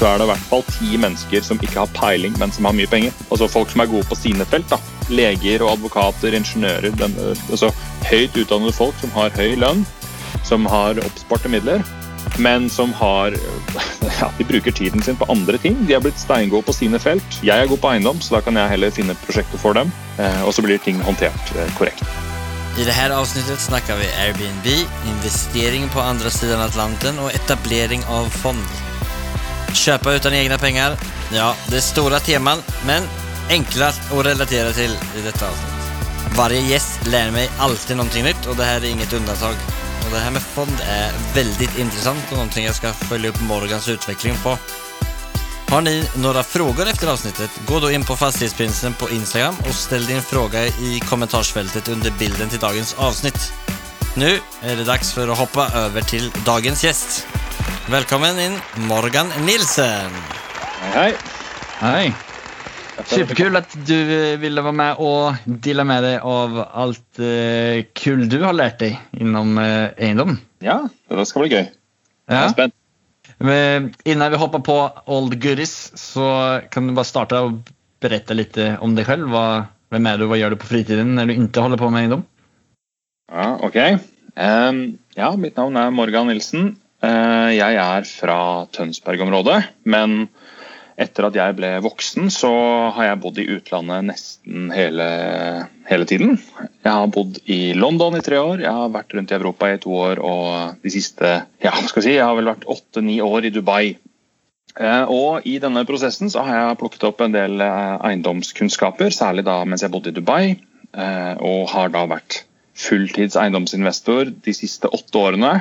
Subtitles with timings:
[0.00, 2.76] Så er det i hvert fall ti mennesker som ikke har peiling, men som har
[2.76, 3.12] mye penger.
[3.28, 4.70] Altså folk som er gode på sine felt.
[4.72, 4.78] da.
[5.12, 6.94] Leger og advokater, ingeniører.
[6.96, 7.16] Den,
[7.50, 7.68] altså
[8.08, 9.84] høyt utdannede folk som har høy lønn,
[10.46, 11.84] som har oppsparte midler,
[12.40, 13.36] men som har
[14.20, 15.76] ja, De bruker tiden sin på andre ting.
[15.84, 17.40] De er blitt steingode på sine felt.
[17.44, 19.92] Jeg er god på eiendom, så da kan jeg heller finne prosjekter for dem.
[20.16, 22.04] Eh, og så blir ting håndtert eh, korrekt.
[22.78, 24.66] I det här avsnittet snakker vi Airbnb,
[25.06, 28.89] investering på andra sidan Atlanten og etablering av fond.
[29.74, 30.96] Köpa utan egna pengar.
[31.32, 33.02] Ja, det är stora teman, men
[33.48, 35.80] enkla att relatera till i detta avsnitt.
[36.36, 39.54] Varje gäst lär mig alltid någonting nytt och det här är inget undantag.
[40.04, 43.88] Och det här med fond är väldigt intressant och någonting jag ska följa upp Morgans
[43.88, 44.58] utveckling på.
[45.68, 50.06] Har ni några frågor efter avsnittet, gå då in på Fastighetsprinsen på Instagram och ställ
[50.06, 53.52] din fråga i kommentarsfältet under bilden till dagens avsnitt.
[54.16, 57.26] Nu är det dags för att hoppa över till dagens gäst.
[57.90, 58.56] Välkommen inn,
[58.88, 60.12] Morgan Nilsen.
[60.80, 61.12] Hei, hei.
[61.80, 62.12] Hei.
[63.08, 68.26] Superkul at du eh, ville være med og deale med deg av alt uh, kul
[68.30, 70.36] du har lært deg innom uh, eiendom.
[70.64, 71.64] Ja, det skal bli gøy.
[71.64, 72.34] Ja.
[72.34, 72.76] Jeg er spent.
[73.40, 74.76] Men innan vi hopper på
[75.10, 76.28] Old Goodies så
[76.70, 77.62] kan du bare starte og
[78.04, 79.32] berette litt om deg selv.
[79.32, 79.46] Hva,
[79.92, 82.26] hvem er du, hva gjør du på fritiden når du ikke holder på med eiendom?
[83.32, 83.78] Ja, ok.
[84.36, 84.80] Um,
[85.16, 86.74] ja, mitt navn er Morgan Nilsen.
[87.00, 88.38] Eh, jeg er fra
[88.76, 90.26] Tønsberg-området, men
[91.00, 92.50] etter at jeg ble voksen, så
[92.92, 95.06] har jeg bodd i utlandet nesten hele,
[95.88, 96.36] hele tiden.
[96.84, 99.80] Jeg har bodd i London i tre år, jeg har vært rundt i Europa i
[99.80, 101.32] to år, og de siste
[101.64, 103.84] ja, skal jeg si, jeg har vel vært åtte-ni år i Dubai.
[104.76, 109.48] Eh, Og I denne prosessen så har jeg plukket opp en del eh, eiendomskunnskaper, særlig
[109.48, 110.44] da mens jeg bodde i Dubai,
[110.90, 112.40] og har da vært
[112.74, 115.52] fulltids eiendomsinvestor de siste åtte årene.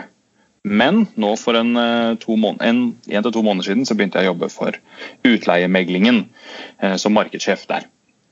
[0.63, 4.19] Men nå for en, eh, to måned, en, en til to måneder siden så begynte
[4.19, 4.75] jeg å jobbe for
[5.27, 6.25] utleiemeglingen
[6.81, 7.87] eh, som markedssjef der.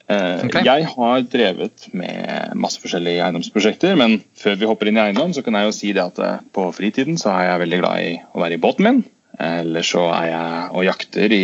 [0.07, 0.63] Eh, okay.
[0.67, 5.43] Jeg har drevet med masse forskjellige eiendomsprosjekter, men før vi hopper inn i eiendom, så
[5.43, 8.13] kan jeg jo si det at eh, på fritiden så er jeg veldig glad i
[8.31, 9.03] å være i båten min.
[9.37, 11.43] Eller så er jeg og jakter i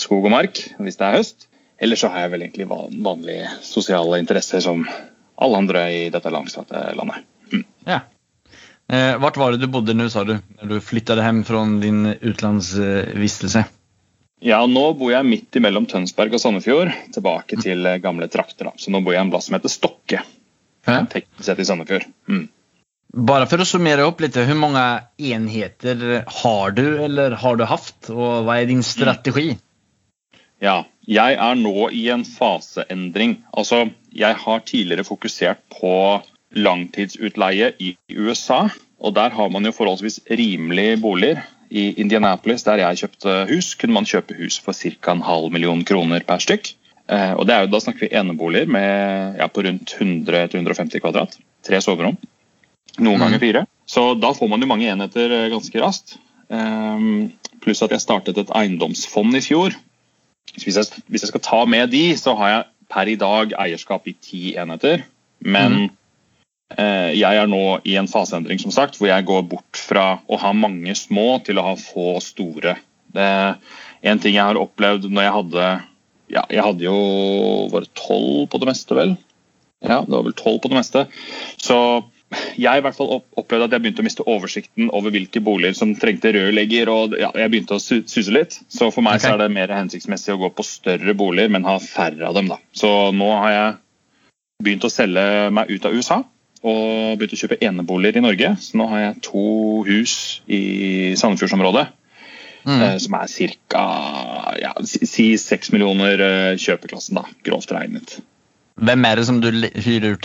[0.00, 1.48] skog og mark hvis det er høst.
[1.82, 4.86] Eller så har jeg vel egentlig van- vanlige sosiale interesser som
[5.34, 7.26] alle andre i dette langstrakte landet.
[7.84, 7.98] Ja.
[8.92, 10.36] Eh, vart var det du bodde nå, sa du?
[10.60, 13.64] når du flytta hjem fra din utlandsvistelse?
[14.44, 18.68] Ja, nå bor jeg midt imellom Tønsberg og Sandefjord, tilbake til eh, gamle trakter.
[18.68, 18.74] da.
[18.76, 20.20] Så nå bor jeg i en plass som heter Stokke,
[20.84, 22.04] teknisk sett i Sandefjord.
[22.28, 22.48] Mm.
[23.14, 24.82] Bare for å summere opp litt, hvor mange
[25.22, 29.54] enheter har du eller har du haft og hva er din strategi?
[30.62, 33.36] Ja, jeg er nå i en faseendring.
[33.54, 33.84] Altså,
[34.14, 35.94] jeg har tidligere fokusert på
[36.54, 38.68] langtidsutleie i USA.
[39.00, 41.42] Og der har man jo forholdsvis rimelige boliger.
[41.74, 45.12] I Indianapolis, der jeg kjøpte hus, kunne man kjøpe hus for ca.
[45.12, 46.70] en halv million kroner per stykk.
[47.10, 51.36] Eh, og det er jo, Da snakker vi eneboliger med, ja, på rundt 100-150 kvadrat.
[51.64, 52.16] Tre soverom.
[52.98, 53.64] Noen ganger fire.
[53.86, 56.16] Så da får man jo mange enheter eh, ganske raskt.
[56.52, 57.32] Ehm,
[57.64, 59.74] pluss at jeg startet et eiendomsfond i fjor.
[60.54, 64.06] Hvis jeg, hvis jeg skal ta med de, så har jeg per i dag eierskap
[64.06, 65.04] i ti enheter.
[65.40, 65.92] Men eh,
[66.74, 70.52] jeg er nå i en faseendring som sagt, hvor jeg går bort fra å ha
[70.56, 72.76] mange små til å ha få store.
[73.14, 73.58] Det er
[74.10, 75.66] en ting jeg har opplevd når jeg hadde
[76.32, 76.96] ja, Jeg hadde jo
[77.70, 79.14] var det tolv på det meste, vel?
[79.84, 81.04] Ja, det var vel tolv på det meste.
[81.60, 81.78] Så
[82.58, 85.92] jeg i hvert fall opplevde at jeg begynte å miste oversikten over hvilke boliger som
[86.00, 86.90] trengte rørlegger.
[86.90, 88.58] og ja, Jeg begynte å su- suse litt.
[88.72, 89.28] Så for meg okay.
[89.28, 92.48] så er det mer hensiktsmessig å gå på større boliger, men ha færre av dem.
[92.50, 92.58] da.
[92.74, 93.74] Så nå har jeg
[94.64, 96.22] begynt å selge meg ut av USA
[96.64, 98.54] og begynt å kjøpe eneboliger i Norge.
[98.64, 99.44] Så nå har jeg to
[99.88, 100.14] hus
[100.48, 100.62] i
[101.20, 101.86] Sandefjordsområdet.
[102.64, 102.78] Mm.
[102.80, 103.28] eh, Som er
[103.68, 103.84] ca.
[104.62, 108.16] Ja, si- seks millioner eh, kjøpeklassen, da, grovt regnet.
[108.80, 110.24] Hvem er det som du hyrer ut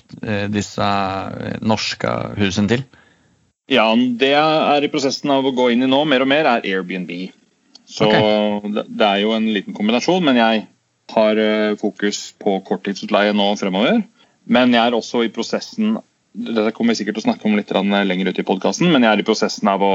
[0.49, 0.85] disse
[1.61, 2.09] norske
[2.39, 2.85] husene til?
[3.69, 6.47] Ja, Det jeg er i prosessen av å gå inn i nå, mer og mer,
[6.49, 7.11] er Airbnb.
[7.89, 10.63] Så det, det er jo en liten kombinasjon, men jeg
[11.13, 14.01] har eh, fokus på korttidsutleie nå fremover.
[14.49, 15.99] Men jeg er også i prosessen
[16.33, 19.11] Dette kommer vi sikkert til å snakke om litt lenger ut i podkasten, men jeg
[19.11, 19.93] er i prosessen av å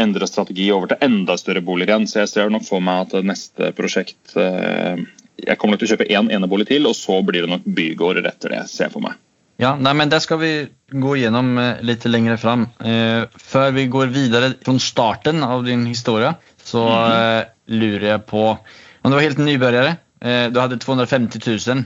[0.00, 2.08] endre strategi over til enda større boliger igjen.
[2.08, 5.04] Så jeg ser nok for meg at neste prosjekt eh,
[5.36, 8.28] Jeg kommer nok til å kjøpe én enebolig til, og så blir det nok bygårder
[8.28, 9.20] etter det, ser jeg for meg.
[9.60, 10.50] Ja, nei, men det skal vi
[10.92, 12.66] gå gjennom litt lenger fram.
[12.80, 16.34] Eh, för vi går videre fra starten av din historie,
[16.64, 19.84] så eh, lurer jeg på om du var helt nybegynner,
[20.24, 21.84] Eh, du hadde 250 000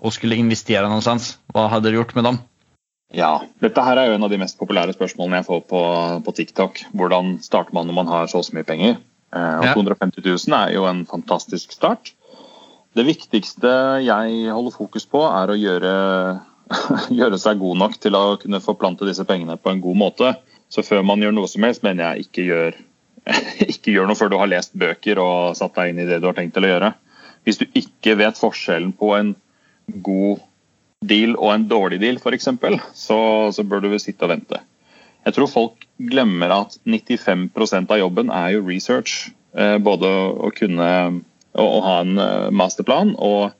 [0.00, 1.20] og skulle skulle noe sted,
[1.54, 2.38] hva hadde du gjort med dem?
[3.10, 5.80] Ja, dette her er jo en av de mest populære spørsmålene jeg får på,
[6.26, 6.82] på TikTok.
[6.94, 9.00] Hvordan starter man når man har så så mye penger?
[9.34, 9.74] Eh, og Ja.
[9.74, 12.12] 250 000 er jo en fantastisk start.
[12.94, 13.72] Det viktigste
[14.02, 15.94] jeg holder fokus på, er å gjøre,
[17.20, 20.32] gjøre seg god nok til å kunne forplante disse pengene på en god måte.
[20.70, 22.78] Så før man gjør noe som helst, mener jeg ikke gjør,
[23.72, 26.30] ikke gjør noe før du har lest bøker og satt deg inn i det du
[26.30, 26.92] har tenkt til å gjøre.
[27.46, 29.34] Hvis du ikke vet forskjellen på en
[29.90, 30.42] god
[31.00, 32.48] deal og en dårlig deal, f.eks.,
[32.94, 33.20] så,
[33.54, 34.60] så bør du vel sitte og vente.
[35.24, 39.30] Jeg tror folk glemmer at 95% av jobben er jo research.
[39.56, 40.90] Eh, både å kunne
[41.52, 43.56] å, ha en eh, masterplan og,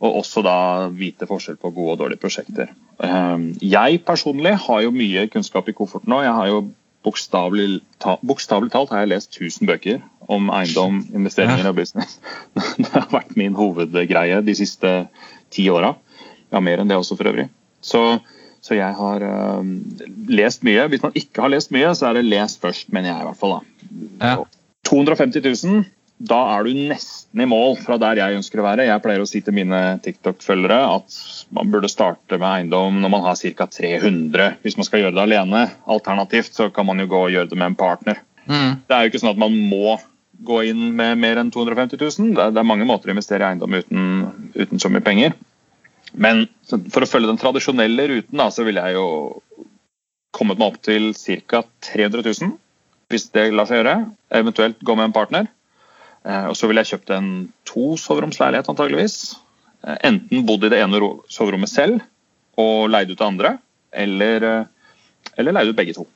[0.00, 0.58] og også da
[0.94, 2.72] vite forskjell på gode og dårlige prosjekter.
[3.04, 6.22] Eh, jeg personlig har jo mye kunnskap i kofferten nå.
[6.26, 6.66] Jeg har jo
[7.06, 7.80] bokstavelig
[8.26, 12.18] bokstavelig talt har jeg lest 1000 bøker om eiendom, investeringer og business.
[12.78, 14.92] Det har vært min hovedgreie de siste
[15.54, 15.94] ti åra.
[16.52, 17.48] Ja, mer enn det også, for øvrig.
[17.84, 18.02] Så,
[18.64, 19.60] så jeg har uh,
[20.30, 20.88] lest mye.
[20.92, 23.40] Hvis man ikke har lest mye, så er det les først, mener jeg i hvert
[23.40, 23.58] fall.
[24.22, 24.34] Ja.
[24.88, 25.86] 250 000,
[26.18, 28.88] da er du nesten i mål fra der jeg ønsker å være.
[28.88, 31.18] Jeg pleier å si til mine TikTok-følgere at
[31.54, 33.68] man burde starte med eiendom når man har ca.
[33.70, 35.66] 300, hvis man skal gjøre det alene.
[35.86, 38.22] Alternativt så kan man jo gå og gjøre det med en partner.
[38.48, 38.80] Mm.
[38.88, 39.98] Det er jo ikke sånn at man må
[40.48, 42.34] gå inn med mer enn 250 000.
[42.34, 44.10] Det er, det er mange måter å investere i eiendom uten,
[44.58, 45.36] uten så mye penger.
[46.12, 46.46] Men
[46.92, 49.08] for å følge den tradisjonelle ruten, da, så ville jeg jo
[50.34, 51.12] kommet meg opp til
[51.50, 51.62] ca.
[51.88, 52.56] 300 000,
[53.12, 53.96] hvis det lar seg gjøre.
[54.40, 55.48] Eventuelt gå med en partner.
[56.24, 57.30] Eh, og så ville jeg kjøpt en
[57.68, 59.36] to-soveromsleilighet, antageligvis.
[59.84, 61.00] Eh, enten bodd i det ene
[61.32, 62.02] soverommet selv
[62.58, 63.56] og leid ut det andre,
[63.92, 64.94] eller, eh,
[65.38, 66.06] eller leid ut begge to.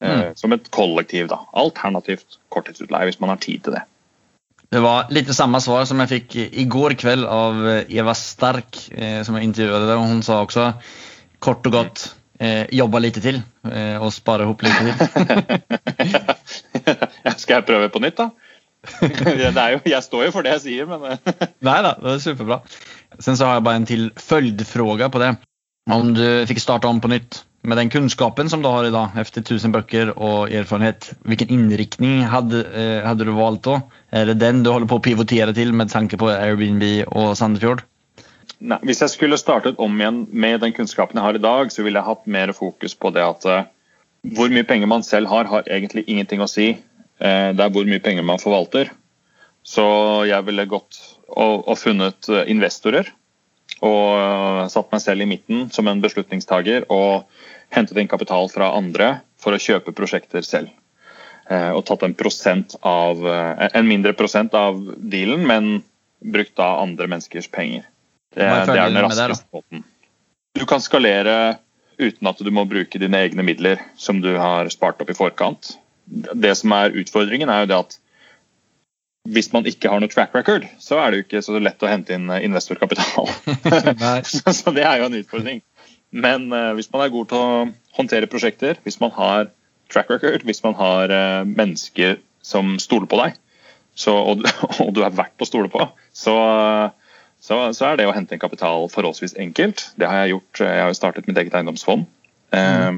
[0.00, 0.32] Mm.
[0.34, 1.42] Som et kollektiv, da.
[1.52, 3.82] Alternativt korttidsutleie, hvis man har tid til det.
[4.70, 8.76] Det var litt samme svar som jeg fikk i går kveld av eh, Eva Sterk,
[8.94, 9.88] eh, som jeg intervjuet.
[9.96, 10.68] Og hun sa også
[11.42, 12.04] kort og godt
[12.38, 14.94] eh, jobba lite til' eh, og 'spare ihop lite til'.
[17.42, 18.30] Skal jeg prøve på nytt, da?
[19.54, 21.18] Det jo, jeg står jo for det jeg sier, men
[21.68, 22.62] Nei da, det er superbra.
[23.18, 25.34] Sen så har jeg bare en til följdfråga på det.
[25.90, 29.16] Om du fikk starta om på nytt med den kunnskapen som du har i dag,
[29.20, 32.62] efter tusen bøker og erfarenhet, hvilken innriktning hadde,
[33.04, 33.80] hadde, du valgt da?
[34.10, 37.84] Er det den du holder på å pivotere til med tanke på Airbnb og Sandefjord?
[38.60, 41.84] Nei, hvis jeg skulle startet om igjen med den kunnskapen jeg har i dag, så
[41.84, 43.68] ville jeg hatt mer fokus på det at eh,
[44.36, 46.74] hvor mye penger man selv har, har egentlig ingenting å si.
[46.76, 48.92] Eh, det er hvor mye penger man forvalter.
[49.64, 49.86] Så
[50.28, 50.98] jeg ville gått
[51.28, 53.08] og, og funnet eh, investorer
[53.80, 57.26] og eh, satt meg selv i midten som en beslutningstager og
[57.72, 60.72] hentet inn kapital fra andre for å kjøpe prosjekter selv.
[61.50, 65.82] Eh, Og tatt en prosent av, eh, en mindre prosent av dealen, men
[66.20, 67.88] brukt da andre menneskers penger.
[68.34, 69.84] Det, det er den raskeste måten.
[70.54, 71.58] Du kan skalere
[72.00, 75.74] uten at du må bruke dine egne midler som du har spart opp i forkant.
[76.06, 77.98] Det som er utfordringen, er jo det at
[79.28, 81.90] hvis man ikke har noe track record, så er det jo ikke så lett å
[81.90, 83.28] hente inn eh, investorkapital.
[84.30, 85.60] Så så det er jo en utfordring.
[86.10, 87.50] Men eh, hvis man er god til å
[87.98, 89.50] håndtere prosjekter, hvis man har
[89.92, 93.36] track record, hvis man har eh, mennesker som stoler på deg,
[93.98, 95.84] så, og, du- og du er verdt å stole på,
[96.16, 96.34] så,
[97.44, 99.90] så, så er det å hente inn kapital forholdsvis enkelt.
[100.00, 100.62] Det har jeg gjort.
[100.64, 102.08] Jeg har jo startet mitt eget eiendomsfond.
[102.56, 102.96] Eh,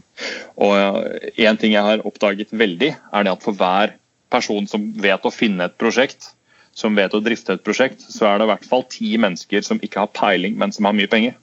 [0.63, 3.97] og en ting jeg har oppdaget veldig, er det at for hver
[4.33, 6.33] person som vet å finne et prosjekt,
[6.73, 9.81] som vet å drifte et prosjekt, så er det i hvert fall ti mennesker som
[9.85, 11.37] ikke har peiling, men som har mye penger.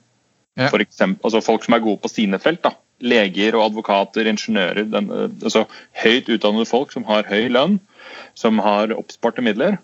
[0.58, 0.68] Ja.
[0.68, 2.62] For eksempel, altså folk som er gode på sine felt.
[2.66, 2.74] da.
[3.00, 4.88] Leger og advokater, ingeniører.
[4.92, 5.64] Den, altså
[6.02, 7.78] høyt utdannede folk som har høy lønn,
[8.34, 9.78] som har oppsparte midler,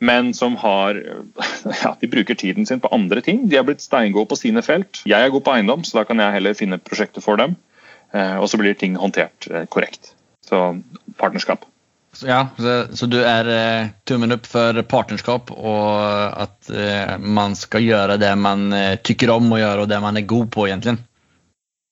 [0.00, 0.96] men som har
[1.82, 3.48] ja, De bruker tiden sin på andre ting.
[3.50, 5.02] De er blitt steingode på sine felt.
[5.08, 7.56] Jeg er god på eiendom, så da kan jeg heller finne prosjekter for dem.
[8.12, 10.14] Eh, og så blir ting håndtert eh, korrekt.
[10.46, 10.80] Så
[11.20, 11.66] partnerskap.
[12.26, 17.86] Ja, så, så du er eh, tummen opp for partnerskap og at eh, man skal
[17.86, 20.98] gjøre det man eh, tykker om å gjøre og det man er god på egentlig?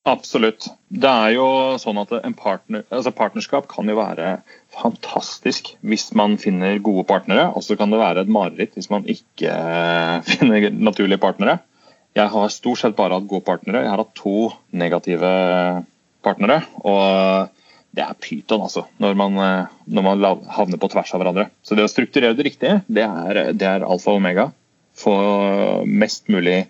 [0.09, 0.67] Absolutt.
[0.89, 1.47] Det er jo
[1.81, 4.39] sånn at partner, altså partnerskap kan jo være
[4.73, 9.07] fantastisk hvis man finner gode partnere, og så kan det være et mareritt hvis man
[9.09, 11.59] ikke eh, finner naturlige partnere.
[12.17, 13.83] Jeg har stort sett bare hatt gode partnere.
[13.85, 15.29] Jeg har hatt to negative
[16.25, 16.63] partnere.
[16.81, 17.58] Og
[17.95, 21.47] det er pyton, altså, når man, eh, når man havner på tvers av hverandre.
[21.65, 24.49] Så det å strukturere det riktig, det er, det er alfa og omega.
[24.99, 25.15] Få
[25.87, 26.67] mest mulig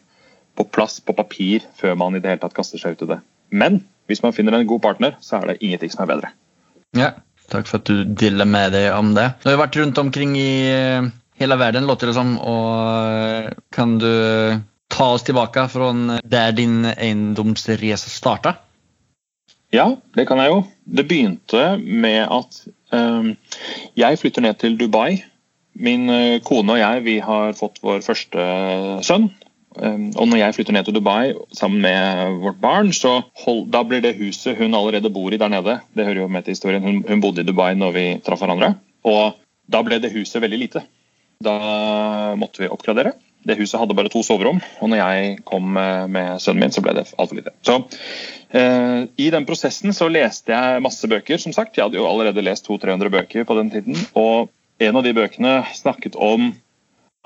[0.60, 3.20] på plass på papir før man i det hele tatt kaster seg ut i det.
[3.50, 6.32] Men hvis man finner en god partner, så er det ingenting som er bedre.
[6.98, 7.12] Ja,
[7.52, 9.32] takk for at du deler med deg om det.
[9.44, 11.10] Du har vært rundt omkring i eh,
[11.42, 12.36] hele verden, låter det som.
[12.40, 12.72] Og
[13.12, 14.10] eh, kan du
[14.90, 15.92] ta oss tilbake fra
[16.24, 18.56] der din eiendomsreise starta?
[19.74, 20.62] Ja, det kan jeg jo.
[20.86, 22.62] Det begynte med at
[22.96, 23.36] um,
[23.98, 25.22] jeg flytter ned til Dubai.
[25.80, 28.48] Min uh, kone og jeg vi har fått vår første
[29.06, 29.30] sønn.
[29.78, 33.84] Um, og når jeg flytter ned til Dubai sammen med vårt barn, så hold, da
[33.86, 35.78] blir det huset hun allerede bor i der nede.
[35.94, 36.84] Det hører jo med til historien.
[36.84, 38.74] Hun, hun bodde i Dubai når vi traff hverandre.
[39.06, 39.38] Og
[39.70, 40.84] da ble det huset veldig lite.
[41.46, 43.14] Da måtte vi oppgradere.
[43.48, 46.96] Det huset hadde bare to soverom, og når jeg kom med sønnen min, så ble
[46.98, 47.54] det altfor lite.
[47.64, 47.78] Så
[48.52, 51.78] eh, I den prosessen så leste jeg masse bøker, som sagt.
[51.78, 53.96] Jeg hadde jo allerede lest 200-300 bøker på den tiden.
[54.20, 54.52] Og
[54.84, 56.52] en av de bøkene snakket om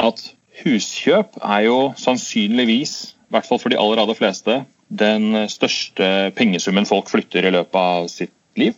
[0.02, 0.22] at
[0.62, 4.62] huskjøp er jo sannsynligvis, i hvert fall for de aller, aller fleste,
[4.94, 8.78] den største pengesummen folk flytter i løpet av sitt liv.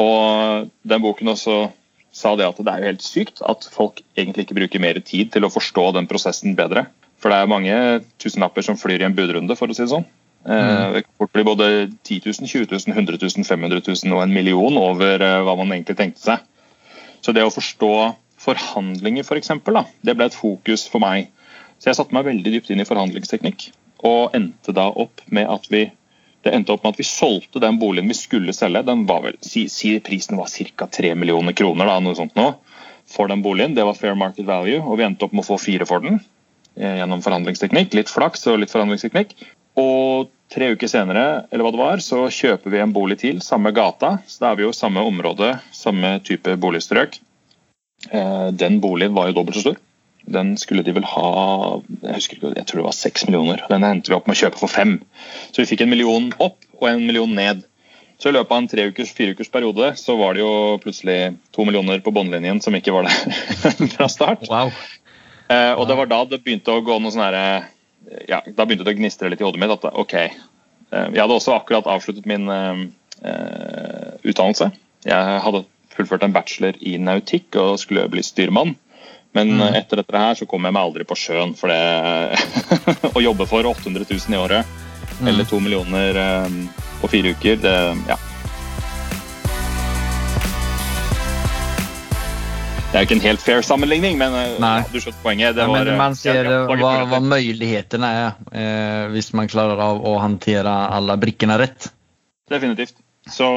[0.00, 1.56] Og den boken også
[2.14, 5.32] sa det at det er jo helt sykt at folk egentlig ikke bruker mer tid
[5.34, 6.86] til å forstå den prosessen bedre.
[7.18, 7.76] For det er mange
[8.22, 10.06] tusenlapper som flyr i en budrunde, for å si det sånn.
[10.44, 10.92] Eh, mm.
[10.94, 11.68] Det kan fort bli både
[12.04, 15.72] 10 000, 20 000, 100 000, 500 000 og en million over eh, hva man
[15.72, 16.44] egentlig tenkte seg.
[17.24, 17.92] Så det å forstå
[18.44, 21.32] forhandlinger, f.eks., for eksempel, da, det ble et fokus for meg.
[21.80, 23.70] Så jeg satte meg veldig dypt inn i forhandlingsteknikk,
[24.04, 25.86] og endte da opp med at vi
[26.44, 28.82] det endte opp med at vi solgte den boligen vi skulle selge.
[28.84, 30.86] den var vel, si, si Prisen var ca.
[30.86, 32.50] 3 millioner kroner da, noe sånt nå,
[33.08, 33.74] for den boligen.
[33.74, 36.20] Det var fair market value, og vi endte opp med å få fire for den
[36.76, 37.96] eh, gjennom forhandlingsteknikk.
[37.96, 39.32] Litt flaks og litt forhandlingsteknikk.
[39.80, 43.72] Og tre uker senere eller hva det var, så kjøper vi en bolig til, samme
[43.74, 44.18] gata.
[44.28, 47.18] Så da er vi jo samme område, samme type boligstrøk.
[48.10, 49.83] Eh, den boligen var jo dobbelt så stor.
[50.26, 51.28] Den skulle de vel ha
[52.00, 53.64] jeg husker ikke, jeg tror det var seks millioner.
[53.68, 54.98] Den endte vi opp med å kjøpe for fem.
[55.52, 57.64] Så vi fikk en million opp og en million ned.
[58.18, 61.34] Så i løpet av en tre ukers, fire ukers periode så var det jo plutselig
[61.52, 63.34] to millioner på båndlinjen som ikke var der
[63.96, 64.46] fra start.
[64.48, 64.72] Wow.
[65.52, 67.44] Eh, og det var da det begynte å gå noe sånn herre
[68.30, 69.72] ja, Da begynte det å gnistre litt i hodet mitt.
[69.74, 72.86] at ok, eh, Jeg hadde også akkurat avsluttet min eh,
[73.28, 74.70] eh, utdannelse.
[75.04, 78.74] Jeg hadde fullført en bachelor i nautikk og skulle bli styrmann.
[79.34, 79.74] Men mm.
[79.74, 81.56] etter dette her så kom jeg meg aldri på sjøen.
[81.58, 84.76] For det å jobbe for 800 000 i året
[85.18, 85.26] mm.
[85.32, 86.62] eller to millioner um,
[87.00, 87.74] på fire uker, det
[88.08, 88.20] ja.
[92.94, 94.76] Det er jo ikke en helt fair sammenligning, men Nei.
[94.92, 95.58] du skjønte poenget.
[95.58, 99.98] Ja, var, men man ser ja, hva, hva mulighetene er eh, hvis man klarer av
[99.98, 101.88] å håndtere alle brikkene rett.
[102.54, 102.94] Definitivt.
[103.26, 103.48] Så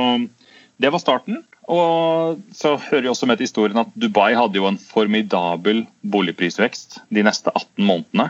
[0.82, 1.44] det var starten.
[1.68, 7.02] Og så hører vi også med til historien at Dubai hadde jo en formidabel boligprisvekst
[7.14, 8.30] de neste 18 månedene.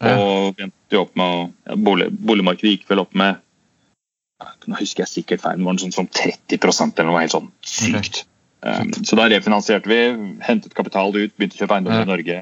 [0.00, 0.14] Ja.
[0.22, 3.42] Og endte opp med, ja, bolig, Boligmarkedet gikk vel opp med
[4.68, 8.22] nå husker jeg sikkert feil, var sånn, sånn 30% eller noe helt sånn sykt.
[8.62, 8.84] Okay.
[8.86, 9.98] Um, så da refinansierte vi,
[10.46, 12.06] hentet kapital ut, begynte å kjøpe eiendommer ja.
[12.06, 12.38] i Norge.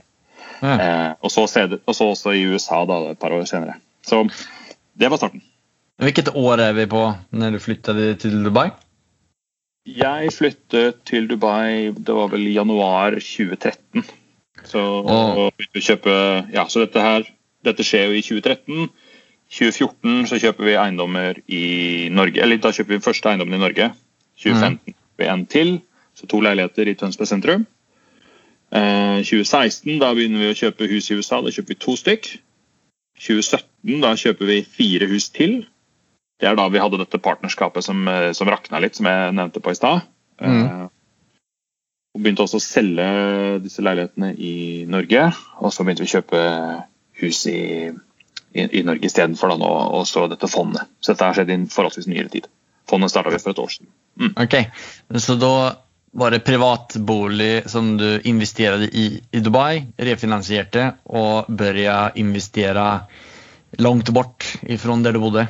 [0.61, 3.79] Uh, og, så, og, så, også i USA da, et par år senere.
[4.05, 4.25] Så
[4.97, 5.45] det var starten.
[6.03, 7.03] Hvilket år er vi på
[7.37, 8.69] når du flyttet til Dubai?
[9.87, 14.03] Jeg flyttet til Dubai det var vel januar 2013.
[14.67, 14.83] Så,
[15.79, 16.15] kjøpe,
[16.51, 17.29] ja, så dette, her,
[17.63, 18.89] dette skjer jo i 2013.
[19.47, 21.63] 2014 så kjøper vi eiendommer i
[22.11, 22.43] Norge.
[22.43, 23.93] Eller da kjøper vi første eiendommen i Norge.
[24.43, 24.97] 2015 mm.
[25.23, 25.73] vi en til,
[26.19, 27.67] så to leiligheter i Tønsberg sentrum.
[28.75, 31.39] Eh, 2016 da begynner vi å kjøpe hus i USA.
[31.45, 32.33] Da kjøper vi to stykk.
[33.23, 35.61] 2017 da kjøper vi fire hus til.
[36.41, 39.63] Det er da vi hadde dette partnerskapet som, eh, som rakna litt, som jeg nevnte
[39.65, 40.05] på i stad.
[40.43, 40.65] Mm.
[40.65, 40.89] Uh,
[42.17, 43.07] og begynte også å selge
[43.65, 45.31] disse leilighetene i Norge.
[45.61, 46.43] Og så begynte vi å kjøpe
[47.21, 47.61] hus i,
[48.57, 50.89] i, i Norge istedenfor og så dette fondet.
[51.01, 52.49] Så dette har skjedd i en forholdsvis nyere tid.
[52.89, 53.91] Fondet starta vi for et år siden.
[54.21, 54.33] Mm.
[54.45, 54.57] Ok,
[55.21, 55.53] Så da
[56.17, 62.87] var det privatbolig som du investerte i i Dubai, refinansierte og begynte investere
[63.83, 65.49] langt bort fra der du bodde?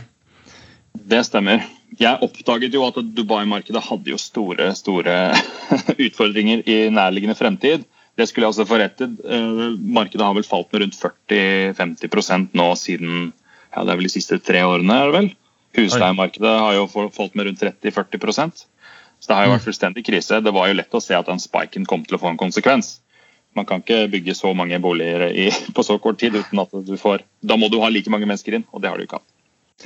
[1.04, 1.64] Det stemmer.
[1.96, 5.16] Jeg oppdaget jo at Dubai-markedet hadde jo store store
[6.06, 7.86] utfordringer i nærliggende fremtid.
[8.16, 12.68] Det skulle jeg også få rett eh, Markedet har vel falt med rundt 40-50% nå
[12.80, 13.32] siden
[13.76, 14.94] ja, det er vel de siste tre årene.
[14.96, 15.32] er det vel?
[15.76, 19.66] Husleiemarkedet har jo falt med rundt 30-40% Så det har jo vært mm.
[19.66, 20.40] fullstendig krise.
[20.40, 22.98] Det var jo lett å se at den spiken kom til å få en konsekvens.
[23.56, 26.96] Man kan ikke bygge så mange boliger i, på så kort tid uten at du
[27.00, 29.30] får Da må du ha like mange mennesker inn, og det har du ikke hatt.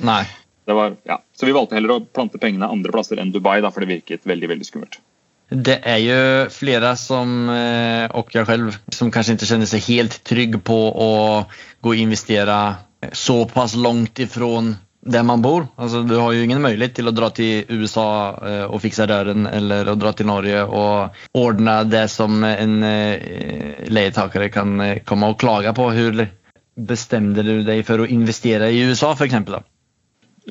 [0.07, 0.23] Nei.
[0.65, 1.23] Var, ja.
[1.33, 4.27] Så vi valgte heller å plante pengene andre plasser enn Dubai, da, for det virket
[4.29, 4.99] veldig veldig skummelt.
[5.51, 6.19] Det er jo
[6.53, 11.09] flere som, eh, og jeg selv, som kanskje ikke kjenner seg helt trygg på å
[11.83, 12.55] gå og investere
[13.11, 15.65] såpass langt ifrån der man bor.
[15.75, 18.37] Altså, du har jo ingen mulighet til å dra til USA
[18.69, 22.75] og fikse røren, eller å dra til Norge og ordne det som en
[23.89, 24.77] leietaker kan
[25.09, 25.89] komme og klage på.
[25.97, 26.21] Hvor
[26.77, 29.41] bestemte du deg for å investere i USA f.eks.?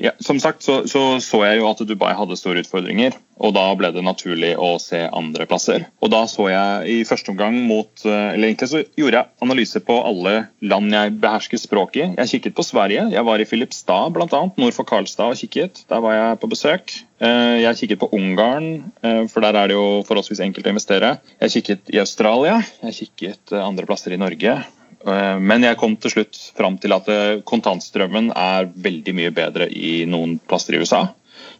[0.01, 3.67] Ja, som sagt så, så, så jeg jo at Dubai hadde store utfordringer, og da
[3.77, 5.85] ble det naturlig å se andre plasser.
[6.01, 9.81] Og da så jeg i første omgang mot eh, Eller egentlig så gjorde jeg analyse
[9.85, 10.33] på alle
[10.65, 12.09] land jeg behersker språket i.
[12.17, 13.07] Jeg kikket på Sverige.
[13.13, 14.41] Jeg var i Filipstad bl.a.
[14.57, 15.83] nord for Karlstad og kikket.
[15.91, 16.97] Der var jeg på besøk.
[17.21, 18.69] Eh, jeg kikket på Ungarn,
[19.05, 21.15] eh, for der er det jo forholdsvis enkelt å investere.
[21.45, 22.57] Jeg kikket i Australia.
[22.87, 24.61] Jeg kikket andre plasser i Norge.
[25.07, 29.67] Eh, men jeg kom til slutt fram til at eh, kontantstrømmen er veldig mye bedre
[29.69, 31.07] i noen plasser i USA.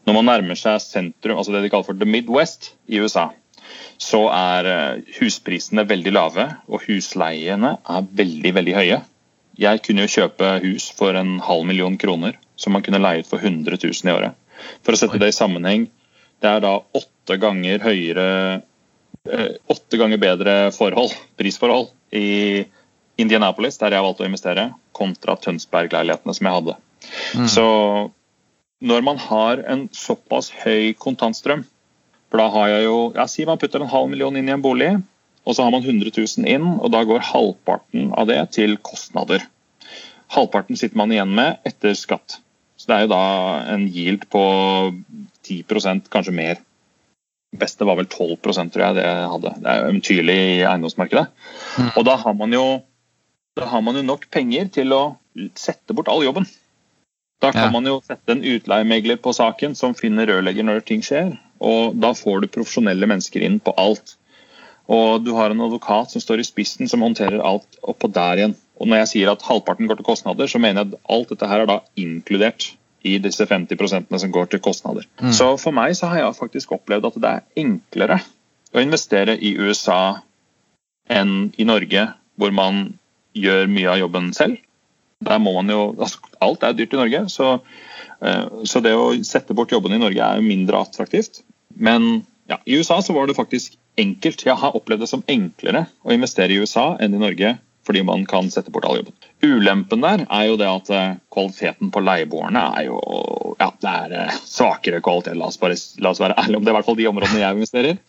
[0.05, 3.29] Når man nærmer seg sentrum, altså det de kaller for the Midwest i USA,
[4.01, 9.01] så er eh, husprisene veldig lave, og husleiene er veldig, veldig høye.
[9.61, 13.29] Jeg kunne jo kjøpe hus for en halv million kroner, som man kunne leie ut
[13.29, 14.37] for 100 000 i året.
[14.85, 15.87] For å sette det i sammenheng,
[16.41, 18.27] det er da åtte ganger høyere
[19.69, 22.63] Åtte ganger bedre forhold, prisforhold i
[23.21, 24.65] Indianapolis, der jeg valgte å investere,
[24.97, 26.75] kontra Tønsberg-leilighetene som jeg hadde.
[27.37, 27.47] Mm.
[27.49, 27.67] Så
[28.81, 31.63] når man har en såpass høy kontantstrøm
[32.31, 34.63] For da har jeg jo ja, Si man putter en halv million inn i en
[34.63, 34.93] bolig,
[35.43, 39.43] og så har man 100 000 inn, og da går halvparten av det til kostnader.
[40.31, 42.37] Halvparten sitter man igjen med etter skatt.
[42.77, 43.23] Så det er jo da
[43.73, 44.43] en yield på
[45.49, 46.61] 10% kanskje mer.
[47.51, 49.51] Beste var vel 12% tror jeg det jeg hadde.
[49.59, 51.25] Det er eventyrlig i eiendomsmarkedet.
[51.75, 51.89] Mm.
[51.89, 52.65] Og da har man jo
[53.59, 55.01] da har man jo nok penger til å
[55.59, 56.47] sette bort all jobben.
[57.41, 57.73] Da kan ja.
[57.73, 61.33] man jo sette en utleiemegler på saken som finner rørlegger når ting skjer.
[61.61, 64.15] Og da får du profesjonelle mennesker inn på alt.
[64.91, 68.55] Og du har en advokat som står i spissen som håndterer alt oppå der igjen.
[68.81, 71.49] Og når jeg sier at halvparten går til kostnader, så mener jeg at alt dette
[71.49, 72.71] her er da inkludert
[73.05, 75.07] i disse 50% som går til kostnader.
[75.21, 75.33] Mm.
[75.33, 78.19] Så for meg så har jeg faktisk opplevd at det er enklere
[78.71, 80.21] å investere i USA
[81.11, 82.05] enn i Norge,
[82.37, 82.83] hvor man
[83.37, 84.59] gjør mye av jobben selv.
[85.21, 87.53] Der må man jo, altså, Alt er dyrt i Norge, så,
[88.25, 91.43] uh, så det å sette bort jobbene i Norge er jo mindre attraktivt.
[91.77, 94.45] Men ja, i USA så var det faktisk enkelt.
[94.47, 98.27] Jeg har opplevd det som enklere å investere i USA enn i Norge fordi man
[98.29, 99.15] kan sette bort all jobben.
[99.41, 102.99] Ulempen der er jo det at uh, kvaliteten på leieboerne er jo
[103.57, 105.37] ja, det er uh, svakere kvalitet.
[105.37, 107.41] La oss, bare, la oss være ærlige om det, er i hvert fall de områdene
[107.41, 108.03] jeg investerer.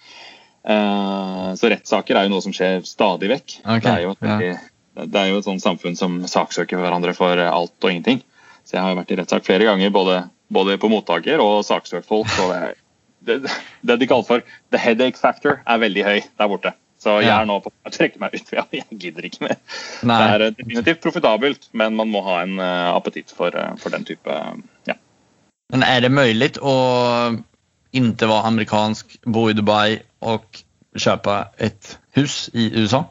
[0.63, 3.57] så rettssaker er jo noe som skjer stadig vekk.
[3.65, 4.61] Okay, det er jo et veldig ja
[4.95, 8.21] det er jo et sånt samfunn som saksøker hverandre for alt og ingenting.
[8.67, 10.19] Så jeg har vært i rettssak flere ganger, både,
[10.53, 12.31] både, på mottaker og saksøkt folk.
[12.45, 16.75] Og det, det, det, de kaller for the headache factor, er veldig høy der borte.
[17.03, 18.53] Så jeg er nå på å trekke meg ut.
[18.55, 19.57] Jeg, jeg gidder ikke mer.
[20.07, 20.19] Nei.
[20.23, 24.07] Det er definitivt profitabelt, men man må ha en uh, appetitt for, uh, for, den
[24.07, 24.55] type uh,
[24.87, 24.95] ja.
[25.75, 26.75] Men er det mulig å
[27.93, 30.63] ikke være amerikansk, bo i Dubai og
[30.95, 33.03] kjøpe et hus i USA?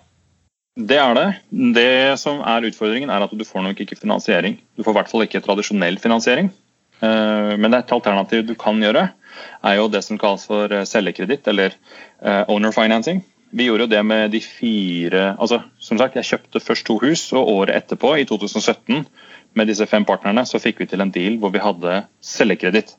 [0.82, 1.28] Det er det.
[1.76, 4.58] Det som er utfordringen, er at du får nok ikke finansiering.
[4.78, 6.50] Du får i hvert fall ikke tradisjonell finansiering.
[7.02, 9.10] Eh, men et alternativ du kan gjøre,
[9.66, 11.76] er jo det som kalles for selgekreditt, eller
[12.22, 13.24] eh, owner financing.
[13.52, 17.26] Vi gjorde jo det med de fire altså Som sagt, jeg kjøpte først to hus,
[17.36, 19.06] og året etterpå, i 2017,
[19.54, 22.96] med disse fem partnerne, så fikk vi til en deal hvor vi hadde selgekreditt.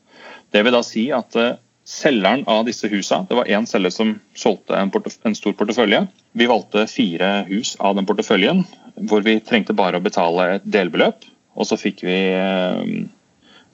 [0.53, 1.37] Det vil da si at
[1.83, 4.91] selgeren av disse husene, det var én selger som solgte en,
[5.27, 6.05] en, stor portefølje.
[6.31, 8.63] Vi valgte fire hus av den porteføljen,
[9.09, 11.27] hvor vi trengte bare å betale et delbeløp.
[11.53, 12.85] Og så fikk vi eh,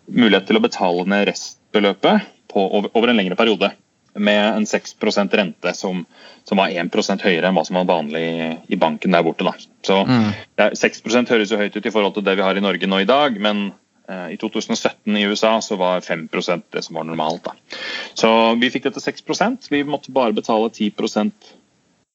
[0.09, 3.71] mulighet til å betale ned restbeløpet på, over, over, en lengre periode.
[4.19, 6.01] Med en 6% rente som,
[6.49, 8.25] som, var 1 høyere enn hva som var vanlig
[8.67, 9.45] i, banken der borte.
[9.45, 9.53] Da.
[9.85, 10.31] Så mm.
[10.57, 13.07] 6% høres jo høyt ut i forhold til det vi har i Norge nå i
[13.07, 13.69] dag, men
[14.09, 16.27] I 2017 i USA så var 5
[16.69, 17.43] det som var normalt.
[17.43, 17.53] Da.
[18.13, 20.93] Så vi fikk dette 6% Vi måtte bare betale 10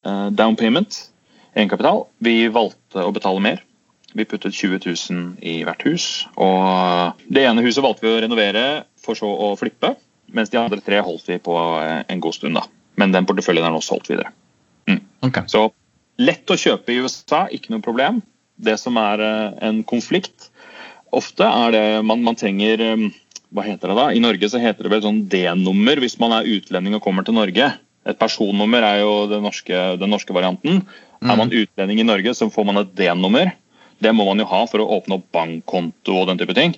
[0.06, 1.10] eh, down payment,
[1.54, 2.06] egenkapital.
[2.18, 3.62] Vi valgte å betale mer.
[4.14, 4.80] Vi puttet 20
[5.10, 6.26] 000 i hvert hus.
[6.34, 9.94] Og det ene huset valgte vi å renovere for så å flippe,
[10.34, 12.58] mens de andre tre holdt vi på eh, en god stund.
[12.58, 12.66] da.
[12.98, 14.34] Men den porteføljen er nå solgt videre.
[14.90, 15.02] Mm.
[15.28, 15.46] Okay.
[15.50, 15.68] Så
[16.18, 18.22] lett å kjøpe i USA, ikke noe problem.
[18.54, 19.22] Det som er
[19.66, 20.50] en konflikt,
[21.16, 23.08] ofte er det man, man trenger um,
[23.54, 24.06] hva heter det da?
[24.10, 27.36] I Norge så heter det vel sånn D-nummer hvis man er utlending og kommer til
[27.36, 27.68] Norge.
[28.04, 30.82] Et personnummer er jo den norske, den norske varianten.
[31.22, 31.30] Mm.
[31.30, 33.54] Er man utlending i Norge, så får man et D-nummer.
[34.02, 36.74] Det må man jo ha for å åpne opp bankkonto og den type ting.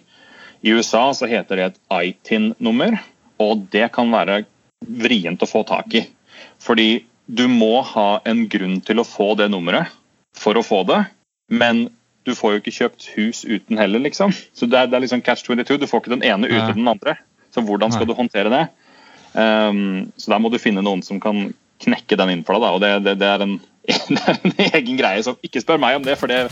[0.61, 2.99] I USA så heter det et ITIN-nummer,
[3.43, 4.45] og det kan være
[4.81, 6.05] vrient å få tak i.
[6.63, 9.93] Fordi du må ha en grunn til å få det nummeret
[10.37, 11.01] for å få det,
[11.49, 11.87] men
[12.27, 14.33] du får jo ikke kjøpt hus uten heller, liksom.
[14.35, 15.79] Så det er, det er liksom catch 22.
[15.79, 17.15] Du får ikke den ene uten den andre.
[17.55, 18.65] Så hvordan skal du håndtere det?
[19.37, 21.53] Um, så der må du finne noen som kan
[21.85, 22.75] knekke den inn for deg.
[22.75, 23.55] Og det, det, det, er en,
[24.17, 25.23] det er en egen greie.
[25.23, 26.49] Så ikke spør meg om det, for det,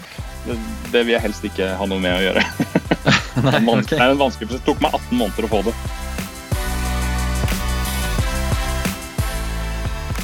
[0.95, 2.47] vil jeg helst ikke ha noe med å gjøre.
[3.45, 4.63] Nei, en det er en vanskelig prosess.
[4.63, 5.77] Det tok meg 18 måneder å få det.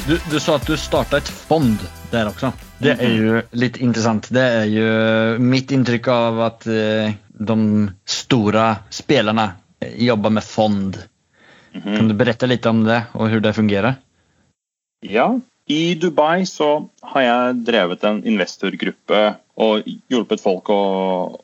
[0.07, 2.55] Du, du sa at du starta et fond der också.
[2.81, 4.29] Det er jo litt interessant.
[4.33, 4.87] Det er jo
[5.43, 9.51] mitt inntrykk av att eh, de store spillerne
[9.97, 10.97] jobber med fond.
[11.73, 11.97] Mhm.
[11.97, 13.95] Kan du berette litt om det og hvordan det fungerer?
[15.01, 15.39] Ja,
[15.71, 19.21] i Dubai så har jeg drevet en investorgruppe
[19.61, 20.81] og hjulpet folk å,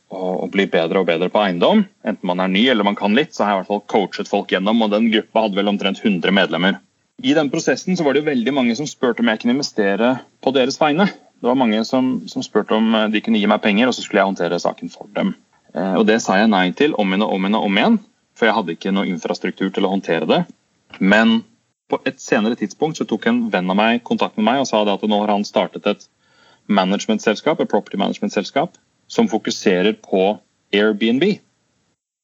[0.10, 1.86] å bli bedre og bedre på eiendom.
[2.04, 4.32] Enten man er ny eller man kan litt, så har jeg i hvert fall coachet
[4.32, 4.82] folk gjennom.
[4.84, 6.82] og Den gruppa hadde vel omtrent 100 medlemmer.
[7.24, 10.18] I den prosessen så var det jo veldig mange som spurte om jeg kunne investere
[10.44, 11.08] på deres vegne.
[11.38, 14.02] Det var mange som, som spurte om eh, de kunne gi meg penger, og så
[14.06, 15.36] skulle jeg håndtere saken for dem.
[15.74, 18.00] Eh, Og Det sa jeg nei til om igjen og om igjen og om igjen,
[18.38, 20.42] for jeg hadde ikke noe infrastruktur til å håndtere det.
[21.00, 21.44] Men
[21.90, 24.82] på et senere tidspunkt så tok en venn av meg kontakt med meg og sa
[24.84, 26.08] at nå har han startet et
[26.68, 28.76] managementselskap, et property management-selskap
[29.08, 30.38] som fokuserer på
[30.76, 31.24] Airbnb.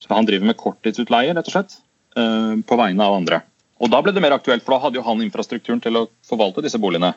[0.03, 1.77] Så han driver med korttidsutleie, rett og slett,
[2.17, 3.41] eh, på vegne av andre.
[3.79, 6.61] Og Da ble det mer aktuelt, for da hadde jo han infrastrukturen til å forvalte
[6.63, 7.13] disse boligene.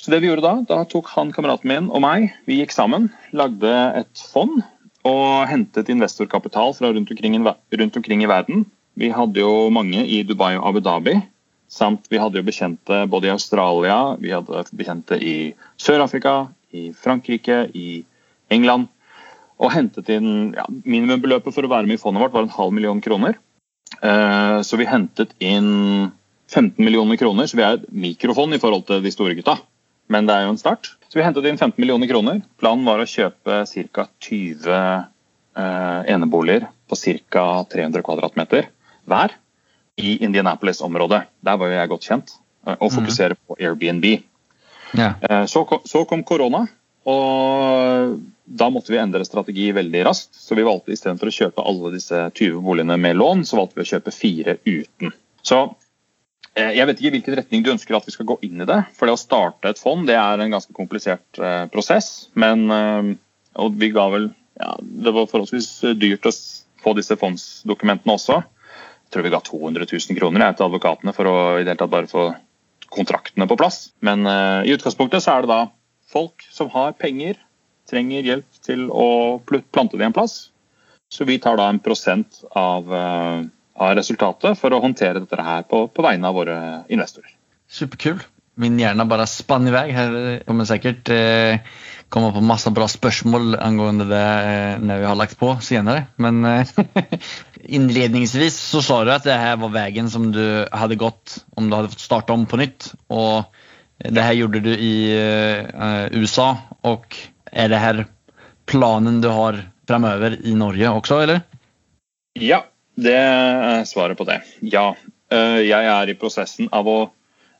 [0.00, 3.10] Så det vi gjorde Da da tok han kameraten min og meg, vi gikk sammen,
[3.32, 4.62] lagde et fond
[5.06, 8.64] og hentet investorkapital fra rundt omkring, rundt omkring i verden.
[8.94, 11.16] Vi hadde jo mange i Dubai og Abu Dhabi.
[11.72, 17.64] Samt vi hadde jo bekjente både i Australia, vi hadde bekjente i Sør-Afrika, i Frankrike,
[17.74, 18.04] i
[18.52, 18.90] England.
[19.62, 22.74] Og hentet inn ja, Minimumbeløpet for å være med i fondet vårt var en halv
[22.76, 23.38] million kroner.
[24.02, 26.12] Eh, så vi hentet inn
[26.52, 29.56] 15 millioner kroner, så vi er et mikrofond i forhold til de store gutta.
[30.12, 30.92] Men det er jo en start.
[31.08, 32.42] Så vi hentet inn 15 millioner kroner.
[32.60, 34.04] Planen var å kjøpe ca.
[34.26, 36.98] 20 eh, eneboliger på
[37.32, 37.46] ca.
[37.72, 38.68] 300 kvadratmeter
[39.08, 39.34] hver
[40.00, 41.22] i Indianapolis-området.
[41.44, 42.34] Der var jo jeg godt kjent.
[42.66, 44.06] eh, Og fokusere på Airbnb.
[44.96, 45.14] Ja.
[45.24, 46.66] Eh, Så kom, så kom korona,
[47.08, 50.34] og da måtte vi endre strategi veldig raskt.
[50.36, 53.86] Så vi valgte istedenfor å kjøpe alle disse 20 boligene med lån, så valgte vi
[53.86, 55.12] å kjøpe fire uten.
[55.42, 55.74] Så
[56.52, 58.78] jeg vet ikke hvilken retning du ønsker at vi skal gå inn i det.
[58.98, 62.28] For det å starte et fond det er en ganske komplisert eh, prosess.
[62.36, 63.12] Men eh,
[63.62, 66.32] og vi ga vel ja, Det var forholdsvis dyrt å
[66.82, 68.40] få disse fondsdokumentene også.
[68.42, 71.80] Jeg tror vi ga 200 000 kroner jeg, til advokatene for å i det hele
[71.80, 72.26] tatt bare få
[72.92, 73.86] kontraktene på plass.
[74.04, 75.60] Men uh, i utgangspunktet så er det da
[76.12, 77.40] folk som har penger,
[77.88, 80.52] trenger hjelp til å plante det en plass.
[81.12, 83.40] Så vi tar da en prosent av, eh,
[83.82, 86.58] av resultatet for å håndtere dette her på, på vegne av våre
[86.92, 87.34] investorer.
[87.72, 88.20] Superkul.
[88.60, 89.86] Min hjerne bare spann i vei.
[89.96, 90.14] Her
[90.44, 91.62] kommer sikkert eh,
[92.12, 96.04] komme på masse bra spørsmål angående det eh, när vi har lagt på senere.
[96.20, 96.68] Men eh,
[97.78, 101.78] inledningsvis så sa du at det her var veien som du hadde gått om du
[101.78, 102.92] hadde fått starte om på nytt.
[103.08, 103.48] Og
[104.02, 106.56] det her gjorde du i eh, USA
[106.88, 107.14] Og
[107.52, 108.04] er det her
[108.66, 111.42] planen du har fremover i Norge også, eller?
[112.38, 112.62] Ja,
[112.98, 114.40] det er svaret på det.
[114.62, 114.92] Ja.
[115.32, 116.98] Eh, Jeg er i prosessen av å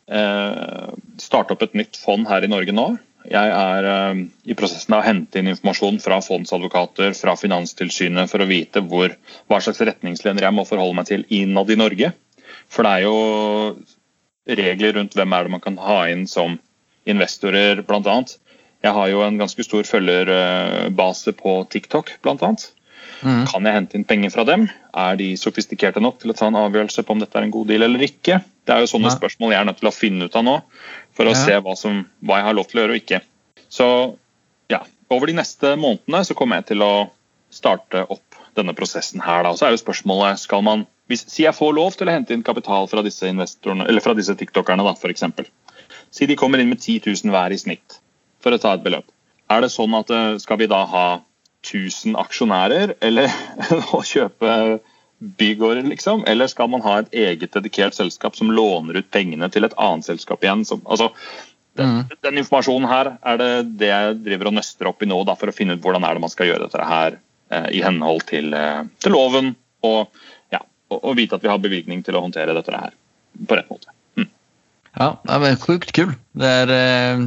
[0.09, 2.91] eh, starte opp et nytt fond her i Norge nå.
[3.31, 8.45] Jeg er eh, i prosessen av å hente inn informasjon fra fondsadvokater, fra Finanstilsynet, for
[8.45, 9.15] å vite hvor,
[9.49, 12.13] hva slags retningslinjer jeg må forholde meg til innad i Norge.
[12.73, 13.17] For det er jo
[14.59, 16.59] regler rundt hvem er det man kan ha inn som
[17.09, 18.21] investorer, bl.a.
[18.83, 22.53] Jeg har jo en ganske stor følgerbase på TikTok, bl.a.
[23.23, 23.45] Mm.
[23.47, 24.65] Kan jeg hente inn penger fra dem?
[24.99, 27.69] Er de sofistikerte nok til å ta en avgjørelse på om dette er en god
[27.71, 28.41] deal eller ikke?
[28.67, 29.17] Det er jo sånne ja.
[29.17, 30.57] spørsmål jeg er nødt til å finne ut av nå,
[31.15, 31.45] for å Ja.
[31.45, 33.21] se hva, som, hva jeg har lov til å gjøre og ikke.
[33.73, 33.89] Så
[34.73, 36.93] ja, over de neste månedene så kommer jeg til å
[37.53, 39.47] starte opp denne prosessen her.
[39.47, 39.55] Da.
[39.57, 42.45] Så er jo spørsmålet skal man hvis, Si jeg får lov til å hente inn
[42.47, 45.25] kapital fra disse eller fra disse tiktokerne, da, f.eks.
[46.13, 47.99] Si de kommer inn med 10 000 hver i snitt,
[48.41, 49.05] for å ta et beløp.
[49.51, 51.07] Er det sånn at eh, skal vi da ha
[51.63, 53.31] 1000 aksjonærer, eller
[53.97, 54.81] å kjøpe
[55.23, 56.25] bygårder, liksom?
[56.27, 60.09] Eller skal man ha et eget dedikert selskap som låner ut pengene til et annet
[60.09, 60.65] selskap igjen?
[60.67, 61.13] Som, altså,
[61.79, 62.17] den, Mm.
[62.21, 65.49] den informasjonen her er det det jeg driver og nøster opp i nå, da, for
[65.49, 67.17] å finne ut hvordan er det man skal gjøre dette her
[67.51, 69.55] eh, i henhold til, eh, til loven,
[69.87, 70.11] og,
[70.53, 72.93] ja, og, og vite at vi har bevilgning til å håndtere dette her
[73.49, 73.95] på rett måte.
[74.99, 76.11] Ja, det men sjukt kul.
[76.37, 77.23] Det er eh,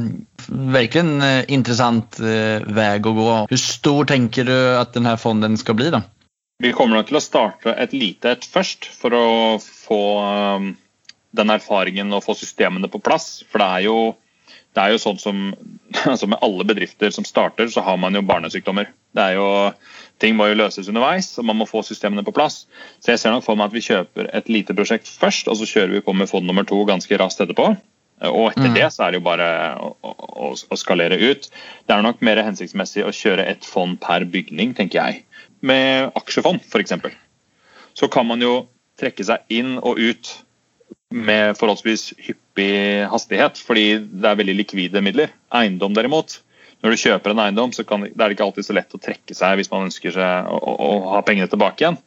[0.46, 3.30] verkligen eh, interessant eh, vei å gå.
[3.50, 6.04] Hvor stor tenker du at denne fonden skal bli da?
[6.62, 9.26] Vi kommer nok til å starte et lite et først, for å
[9.60, 10.00] få
[10.56, 10.70] um,
[11.36, 13.42] den erfaringen og få systemene på plass.
[13.50, 13.98] For det er jo,
[14.72, 15.42] det er jo sånn som
[16.12, 18.88] altså med alle bedrifter som starter, så har man jo barnesykdommer.
[19.16, 19.50] Det er jo,
[20.22, 22.64] ting må jo løses underveis, og man må få systemene på plass.
[23.00, 25.68] Så jeg ser nok for meg at vi kjøper et lite prosjekt først, og så
[25.68, 27.74] kjører vi på med fond nummer to ganske raskt etterpå.
[28.24, 28.74] Og etter Mm.
[28.78, 31.50] det så er det jo bare å, å, å skalere ut.
[31.86, 35.24] Det er nok mer hensiktsmessig å kjøre ett fond per bygning, tenker jeg.
[35.60, 36.96] Med aksjefond, f.eks.
[37.92, 40.32] Så kan man jo trekke seg inn og ut
[41.12, 45.32] med forholdsvis hyppig hastighet, fordi det er veldig likvide midler.
[45.52, 46.40] Eiendom derimot,
[46.84, 49.00] når du kjøper en eiendom, så kan, det er det ikke alltid så lett å
[49.02, 51.98] trekke seg hvis man ønsker seg å, å, å ha pengene tilbake igjen.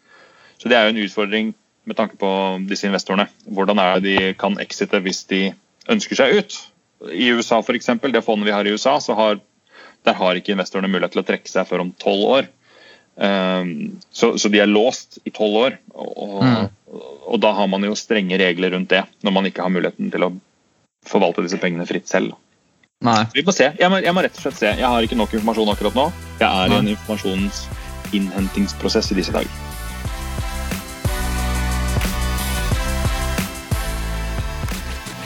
[0.60, 1.54] Så det er jo en utfordring
[1.90, 2.30] med tanke på
[2.70, 3.30] disse investorene.
[3.50, 5.42] Hvordan er det de kan exite hvis de
[5.90, 6.58] ønsker seg ut?
[7.16, 9.40] I USA eksempel, det fondet vi har i USA, så har,
[10.06, 12.50] der har ikke investorene mulighet til å trekke seg før om tolv år.
[13.20, 16.70] Um, så, så de er låst i tolv år, og, Mm.
[17.30, 19.04] og da har man jo strenge regler rundt det.
[19.24, 20.32] Når man ikke har muligheten til å
[21.08, 22.36] forvalte disse pengene fritt selv.
[23.00, 23.24] Nei.
[23.32, 23.64] Vi må se.
[23.80, 24.74] Jeg må, jeg må rett og slett se.
[24.76, 26.12] Jeg har ikke nok informasjon akkurat nå.
[26.42, 26.92] Jeg er i en Nei.
[26.98, 29.48] informasjonsinnhentingsprosess i disse dager.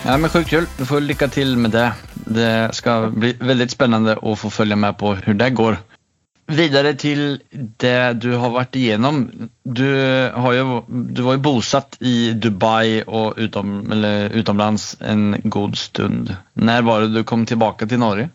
[0.03, 0.67] Ja, men sjukt kul.
[0.77, 1.89] Du får lykke til med det.
[2.37, 5.73] Det skal bli veldig spennende å få følge med på hvordan det går.
[6.51, 7.39] Vidare til
[7.79, 9.21] det du har vært igjennom.
[9.63, 9.87] Du,
[10.35, 10.81] har ju,
[11.15, 16.33] du var jo bosatt i Dubai og utom, eller utomlands en god stund.
[16.59, 18.27] Når var det du kom tilbake til Norge?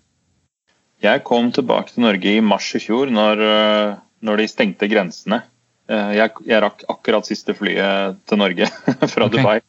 [1.05, 3.95] Jeg kom tilbake til Norge i mars i fjor, når, eh,
[4.25, 5.43] når de stengte grensene.
[5.89, 8.67] Eh, Jeg, jeg rakk akkurat siste flyet til Norge
[9.13, 9.37] fra okay.
[9.37, 9.61] Dubai.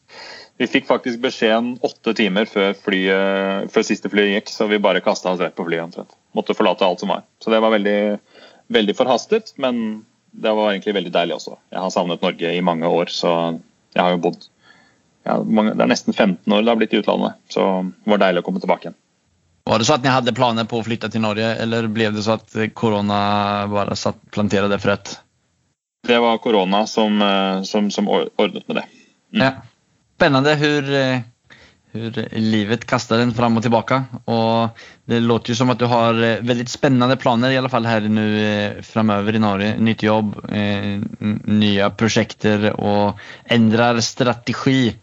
[0.60, 5.00] Vi fikk faktisk beskjeden åtte timer før, flyet, før siste flyet gikk, så vi bare
[5.00, 5.86] kasta oss rett på flyet.
[5.86, 6.12] omtrent.
[6.36, 7.22] Måtte forlate alt som var.
[7.40, 8.18] Så det var veldig,
[8.70, 11.58] veldig forhastet, men det var egentlig veldig deilig også.
[11.72, 13.32] Jeg har savnet Norge i mange år, så
[13.94, 14.44] jeg har jo bodd
[15.26, 18.22] ja, mange, Det er nesten 15 år det har blitt i utlandet, så det var
[18.22, 18.98] deilig å komme tilbake igjen.
[19.68, 22.22] Var det så at ni hadde planer på å flytte til Norge eller ble det
[22.24, 23.18] så at korona
[23.68, 25.18] bare bara satt planterade fröet?
[26.08, 28.86] Det var korona som, eh, som, som ordnet med det.
[29.34, 29.42] Mm.
[29.44, 29.52] Ja.
[30.16, 30.54] Spennende.
[30.54, 31.20] hur, eh,
[31.92, 34.04] hur livet kastar den fram och tillbaka.
[34.24, 37.86] Och det låter ju som att du har eh, väldigt spännande planer i alla fall
[37.86, 39.78] här nu eh, framöver i Norge.
[39.78, 41.00] Nytt jobb, eh,
[41.44, 44.96] nya projekter och ändrar strategi.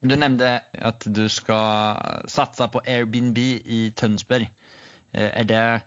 [0.00, 4.50] Du nämnde att du ska satsa på Airbnb i Tønsberg.
[5.12, 5.80] Eh, Är det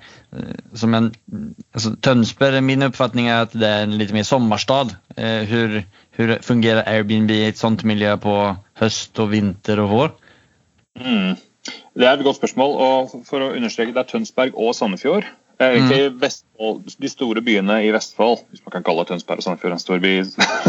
[0.73, 1.13] som en,
[1.73, 4.87] alltså Tønsberg, min uppfattning är att det är en lite mer sommarstad.
[5.47, 5.85] Hur,
[6.17, 8.36] hur fungerar Airbnb i ett sånt miljö på
[8.80, 10.12] høst og vinter og vår?
[10.99, 11.39] Mm.
[11.93, 12.76] Det er et godt spørsmål.
[12.78, 15.26] og For å understreke, det er Tønsberg og Sandefjord.
[15.62, 19.84] Egentlig Vestfold, De store byene i Vestfold, hvis man kan kalle Tønsberg og Sandefjord en
[19.84, 20.13] stor by.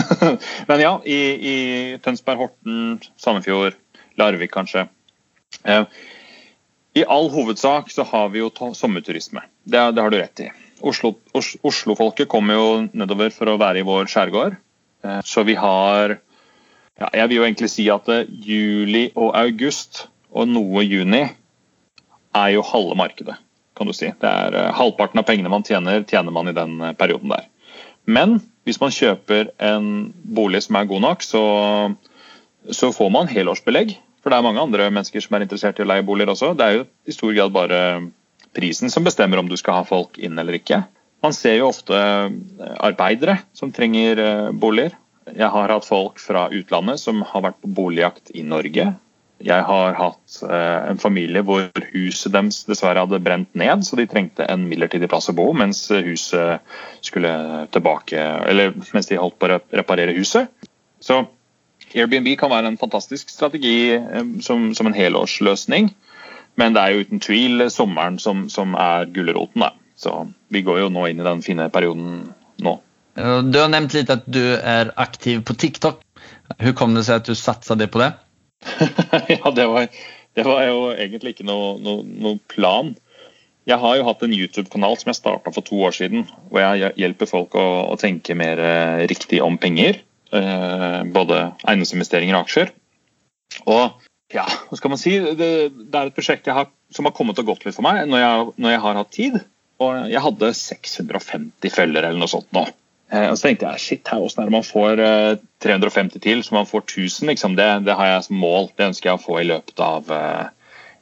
[0.70, 1.56] Men ja, i, i
[2.04, 3.78] Tønsberg, Horten, Sandefjord,
[4.20, 4.86] Larvik kanskje.
[5.64, 5.84] Eh,
[7.00, 9.42] I all hovedsak så har vi jo sommerturisme.
[9.64, 10.50] Det, det har du rett i.
[10.84, 14.58] Oslo-folket Oslo-folket kommer jo nedover for å være i vår skjærgård.
[15.04, 16.18] Eh, Så vi har
[16.98, 21.24] ja, Jeg vil jo egentlig si at eh, juli og august og noe juni
[22.34, 23.36] er jo halve markedet,
[23.78, 24.08] kan du si.
[24.10, 27.46] Det er eh, Halvparten av pengene man tjener, tjener man i den perioden der.
[28.06, 31.44] Men hvis man kjøper en bolig som er god nok, så,
[32.72, 33.94] så får man helårsbelegg.
[34.24, 36.54] For det er mange andre mennesker som er interessert i å leie boliger også.
[36.56, 37.80] Det er jo i stor grad bare
[38.56, 40.80] prisen som bestemmer om du skal ha folk inn eller ikke.
[41.24, 44.98] Man ser jo ofte eh, arbeidere som trenger eh, boliger.
[45.32, 48.90] Jeg har hatt folk fra utlandet som har vært på boligjakt i Norge.
[49.44, 54.04] Jeg har hatt eh, en familie hvor huset deres dessverre hadde brent ned, så de
[54.10, 56.60] trengte en midlertidig plass å bo mens huset
[57.04, 57.32] skulle
[57.72, 60.52] tilbake Eller mens de holdt på å reparere huset.
[61.00, 61.22] Så
[61.94, 63.94] Airbnb kan være en fantastisk strategi
[64.42, 65.92] som, som en helårsløsning.
[66.60, 69.64] Men det er jo uten tvil sommeren som, som er gulroten.
[69.96, 70.14] Så
[70.52, 72.74] vi går jo nå inn i den fine perioden nå.
[73.18, 76.02] Eh, Du har nevnt litt at du er aktiv på TikTok.
[76.58, 78.12] Hvordan kom det seg at du satset på det?
[79.36, 79.88] ja, det var,
[80.34, 82.94] det var jo egentlig ikke noe, noe, noe plan.
[83.64, 86.92] Jeg har jo hatt en YouTube-kanal som jeg starta for to år siden, hvor jeg
[87.00, 90.02] hjelper folk å, å tenke mer eh, riktig om penger.
[90.34, 92.74] Eh, både eiendomsinvesteringer og aksjer.
[93.64, 94.04] Og
[94.34, 95.14] ja, hva skal man si?
[95.16, 98.22] Det, det er et prosjekt har, som har kommet og gått litt for meg når
[98.24, 99.40] jeg, når jeg har hatt tid.
[99.82, 102.64] Og jeg hadde 650 følgere eller noe sånt nå.
[103.12, 105.30] Eh, og så tenkte jeg shit, her, hvordan er det man får eh,
[105.64, 107.30] 350 til, så man får 1000?
[107.30, 107.56] Liksom.
[107.58, 108.70] Det, det har jeg som mål.
[108.74, 110.46] Det ønsker jeg å få i løpet av eh,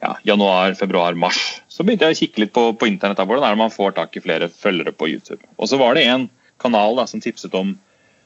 [0.03, 1.41] ja, januar, februar, mars.
[1.71, 3.19] Så begynte jeg å kikke litt på, på internett.
[3.21, 5.41] da, Hvordan er det man får tak i flere følgere på YouTube.
[5.57, 6.27] Og så var det en
[6.61, 7.75] kanal da, som tipset om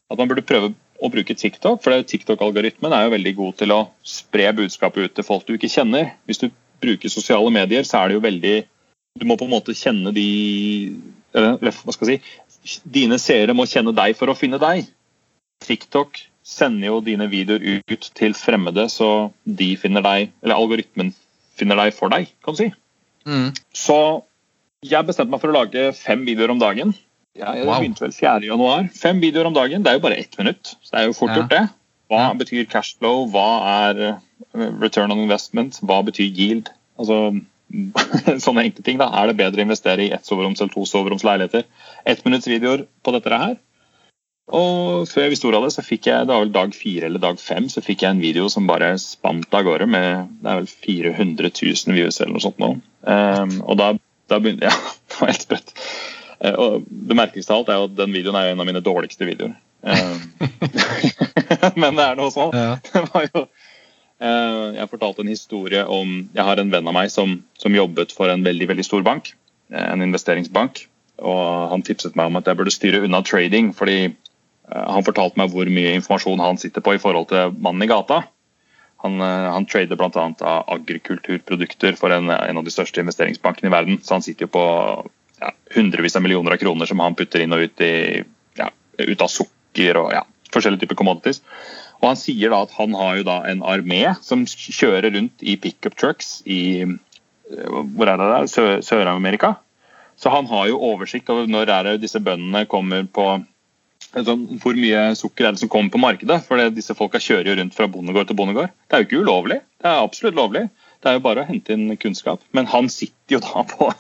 [0.07, 1.83] at man burde prøve å bruke TikTok.
[1.83, 5.71] For TikTok-algoritmen er jo veldig god til å spre budskapet ut til folk du ikke
[5.71, 6.15] kjenner.
[6.25, 6.49] Hvis du
[6.81, 8.57] bruker sosiale medier, så er det jo veldig
[9.17, 10.27] Du må på en måte kjenne de
[11.33, 14.87] eller, hva skal jeg si, Dine seere må kjenne deg for å finne deg.
[15.63, 21.13] TikTok sender jo dine videoer ut til fremmede, så de finner deg, eller algoritmen
[21.57, 22.67] finner deg for deg, kan du si.
[23.27, 23.49] Mm.
[23.75, 23.97] Så
[24.87, 26.93] jeg bestemte meg for å lage fem videoer om dagen.
[27.37, 27.79] Jeg Wow.
[27.81, 28.47] begynte vel 4.
[28.49, 28.87] januar.
[28.97, 30.75] Fem videoer om dagen, det er jo bare ett minutt.
[30.81, 31.35] Så det er jo fort Ja.
[31.41, 31.69] gjort, det.
[32.09, 32.33] Hva Ja.
[32.33, 33.27] betyr cashflow?
[33.31, 33.47] Hva
[33.91, 34.01] er
[34.55, 35.79] eh, return on investment?
[35.83, 36.69] Hva betyr yield?
[36.97, 37.39] Altså,
[38.45, 38.99] sånne enkle ting.
[39.01, 39.09] da.
[39.19, 41.67] Er det bedre å investere i ett soveroms eller to soveroms leiligheter?
[42.05, 43.57] Ett minutts videoer på dette her.
[44.47, 47.09] Og før jeg visste ordet av det, så fikk jeg det var vel dag fire
[47.09, 50.51] eller dag fem, så fikk jeg en video som bare spant av gårde med det
[50.51, 52.69] er vel 400 000 views eller noe sånt nå.
[53.03, 53.89] Um, og da,
[54.31, 54.75] da begynte Ja,
[55.11, 55.75] det var helt sprøtt.
[56.39, 58.83] Uh, og det merkeligste av alt er jo at den videoen er en av mine
[58.85, 59.57] dårligste videoer.
[59.83, 60.23] Um,
[61.81, 62.55] Men det er noe sånn.
[62.55, 62.77] Ja.
[62.87, 63.43] Det var jo
[64.19, 68.31] Jeg fortalte en historie om Jeg har en venn av meg som, som jobbet for
[68.33, 69.33] en veldig, veldig stor bank.
[69.73, 70.87] eh, En investeringsbank.
[71.17, 75.37] Og han tipset meg om at jeg burde styre unna trading, fordi eh, han fortalte
[75.37, 78.23] meg hvor mye informasjon han sitter på i forhold til mannen i gata.
[79.05, 80.25] Han, eh, han trader bl.a.
[80.41, 84.01] av agrikulturprodukter for en, en av de største investeringsbankene i verden.
[84.01, 84.65] Så han sitter jo på
[85.41, 88.23] ja, hundrevis av millioner av kroner som han putter inn og ut, i,
[88.57, 91.43] ja, ut av sukker og ja, forskjellige typer commodities.
[92.01, 95.57] Og Han sier da at han har jo da en armé som kjører rundt i
[95.61, 96.97] pickup trucks i eh,
[97.95, 98.81] hvor er det der?
[98.85, 99.55] Sør-Amerika.
[100.17, 103.27] Så han har jo oversikt over når er det disse bøndene kommer på
[104.17, 106.39] altså, Hvor mye sukker er det som kommer på markedet?
[106.47, 108.73] For disse folka kjører jo rundt fra bondegård til bondegård.
[108.87, 109.61] Det er jo ikke ulovlig.
[109.81, 110.67] Det er absolutt lovlig.
[111.01, 112.41] Det er jo bare å hente inn kunnskap.
[112.57, 113.91] Men han sitter jo da på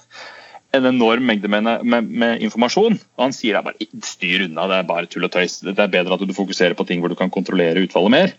[0.75, 2.97] en enorm mengde med, med, med informasjon.
[3.17, 5.61] Og han sier at bare styr unna, det er bare tull og tøys.
[5.63, 8.33] Det er bedre at du fokuserer på ting hvor du kan kontrollere utfallet mer.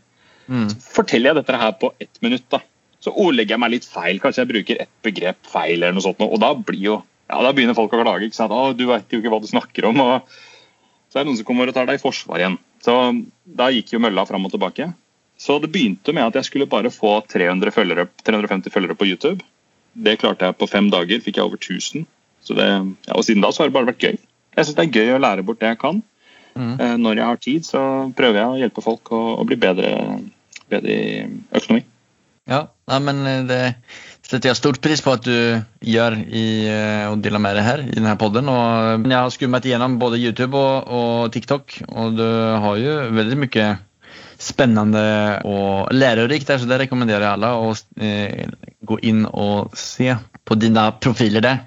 [0.49, 0.69] Mm.
[0.81, 2.63] Forteller jeg dette her på ett minutt, da,
[3.05, 4.21] så ordlegger jeg meg litt feil.
[4.23, 7.53] Kanskje jeg bruker ett begrep feil, eller noe sånt, og da, blir jo, ja, da
[7.57, 8.29] begynner folk å klage.
[8.29, 8.55] ikke sant?
[8.55, 10.01] Å, du vet jo ikke hva du snakker om.
[10.05, 10.33] og
[11.09, 12.59] Så er det noen som kommer og tar deg i forsvar igjen.
[12.85, 12.97] Så
[13.59, 14.93] Da gikk jo mølla fram og tilbake.
[15.39, 19.45] Så det begynte med at jeg skulle bare få 300 følgere, 350 følgere på YouTube.
[19.95, 21.23] Det klarte jeg på fem dager.
[21.23, 22.07] Fikk jeg over 1000.
[22.49, 22.69] Så det,
[23.09, 24.17] ja, og siden da så har det bare vært gøy.
[24.57, 26.01] Jeg syns det er gøy å lære bort det jeg kan.
[26.59, 26.75] Mm.
[26.81, 27.83] Eh, Når jeg har tid, så
[28.17, 29.93] prøver jeg å hjelpe folk å, å bli bedre,
[30.73, 31.85] bedre i økonomi.
[32.49, 33.63] Ja, nei, men eh, det
[34.29, 35.35] setter jeg stort pris på at du
[35.85, 38.49] gjør i eh, å dele med deg her i denne podden.
[38.53, 42.97] Og eh, jeg har skummet igjennom både YouTube og, og TikTok, og du har jo
[43.21, 43.69] veldig mye
[44.39, 45.03] spennende
[45.51, 48.51] og lærerikt der, så det rekommenderer jeg alle å eh,
[48.87, 50.13] gå inn og se
[50.47, 51.65] på dine profiler der.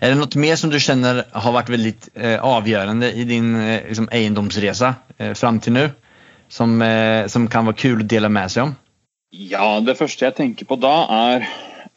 [0.00, 3.86] Er det noe mer som du kjenner har vært veldig eh, avgjørende i din eh,
[3.88, 5.86] liksom, eiendomsreise eh, fram til nå,
[6.52, 8.76] som, eh, som kan være kul å dele med seg om?
[9.32, 10.94] Ja, det første jeg tenker på da,
[11.32, 11.48] er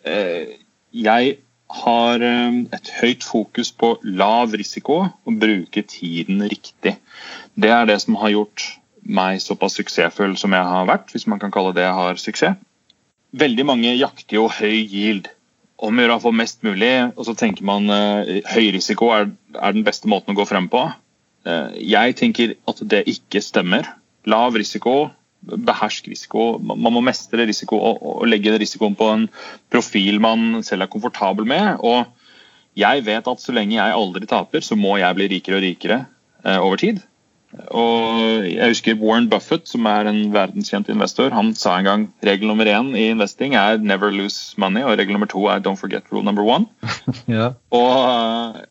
[0.07, 0.57] eh,
[0.95, 1.37] Jeg
[1.83, 6.95] har eh, et høyt fokus på lav risiko og bruke tiden riktig.
[7.59, 8.65] Det er det som har gjort
[9.03, 12.57] meg såpass suksessfull som jeg har vært, hvis man kan kalle det jeg har suksess.
[13.29, 15.29] Veldig mange jakter jo høy yield.
[15.79, 19.29] Om å gjøre å få mest mulig, og så tenker man uh, høy risiko er,
[19.55, 20.81] er den beste måten å gå frem på.
[21.47, 23.87] Uh, jeg tenker at det ikke stemmer.
[24.29, 25.09] Lav risiko,
[25.47, 26.51] behersk risiko.
[26.59, 29.27] Man må mestre risiko og, og legge risikoen på en
[29.71, 31.79] profil man selv er komfortabel med.
[31.79, 32.03] Og
[32.79, 36.01] jeg vet at så lenge jeg aldri taper, så må jeg bli rikere og rikere
[36.43, 36.99] uh, over tid.
[37.73, 42.49] Og jeg husker Warren Buffett, som er en verdenskjent investor, han sa en gang regel
[42.51, 46.11] nummer én i investing er 'never lose money', og regel nummer to er 'don't forget
[46.11, 46.67] rule number one'.
[47.27, 47.53] Ja.
[47.71, 48.61] Og eh,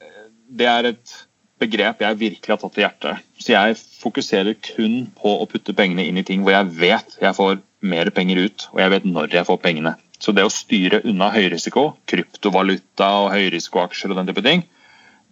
[0.58, 3.24] det er et begrep jeg virkelig har tatt til hjertet.
[3.38, 7.34] Så jeg fokuserer kun på å putte pengene inn i ting hvor jeg vet jeg
[7.34, 9.94] får mer penger ut, og jeg vet når jeg får pengene.
[10.18, 14.64] Så det å styre unna høyrisiko, kryptovaluta og høyrisikoaksjer og den type ting,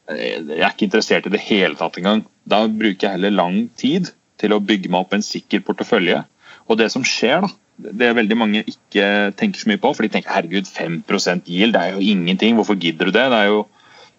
[0.07, 2.25] jeg er ikke interessert i det hele tatt engang.
[2.47, 6.23] Da bruker jeg heller lang tid til å bygge meg opp en sikker portefølje.
[6.67, 10.07] Og det som skjer, da, det er veldig mange ikke tenker så mye på, for
[10.07, 13.27] de tenker herregud, 5% yield, det er jo ingenting, hvorfor gidder du det?
[13.33, 13.65] Det er jo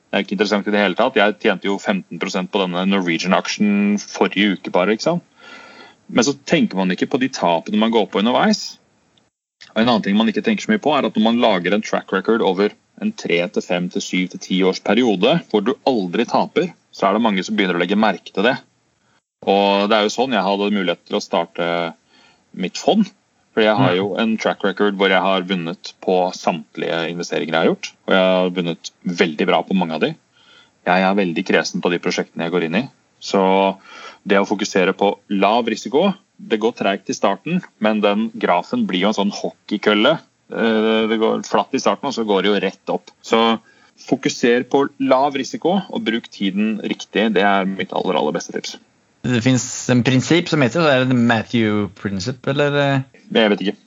[0.07, 1.17] det er ikke interessant i det hele tatt.
[1.19, 4.95] Jeg tjente jo 15% på denne Norwegian-aksjen forrige uke bare.
[4.95, 5.25] ikke sant?
[6.07, 8.77] Men så tenker man ikke på de tapene man går på underveis.
[9.73, 11.75] Og En annen ting man ikke tenker så mye på, er at når man lager
[11.75, 12.71] en track record over
[13.01, 17.07] en tre til fem til syv til ti års periode, hvor du aldri taper, så
[17.07, 18.57] er det mange som begynner å legge merke til det.
[19.45, 21.67] Og det er jo sånn jeg hadde mulighet til å starte
[22.57, 23.05] mitt fond.
[23.53, 27.63] For jeg har jo en track record hvor jeg har vunnet på samtlige investeringer jeg
[27.63, 27.91] har gjort.
[28.05, 28.91] Og jeg har vunnet
[29.21, 30.11] veldig bra på mange av de.
[30.87, 32.83] Jeg er veldig kresen på de prosjektene jeg går inn i.
[33.17, 33.41] Så
[34.29, 39.07] det å fokusere på lav risiko Det går treigt i starten, men den grafen blir
[39.07, 40.11] jo en sånn hockeykølle.
[40.51, 43.11] Eh, Det går flatt i starten, og så går det jo rett opp.
[43.21, 43.41] Så
[44.07, 47.33] fokuser på lav risiko og bruk tiden riktig.
[47.33, 48.77] Det er mitt aller, aller beste tips.
[49.27, 52.77] Det fins en prinsipp som heter er det Matthew Principle, eller?
[52.77, 53.21] eh?
[53.33, 53.77] Jeg vet ikke.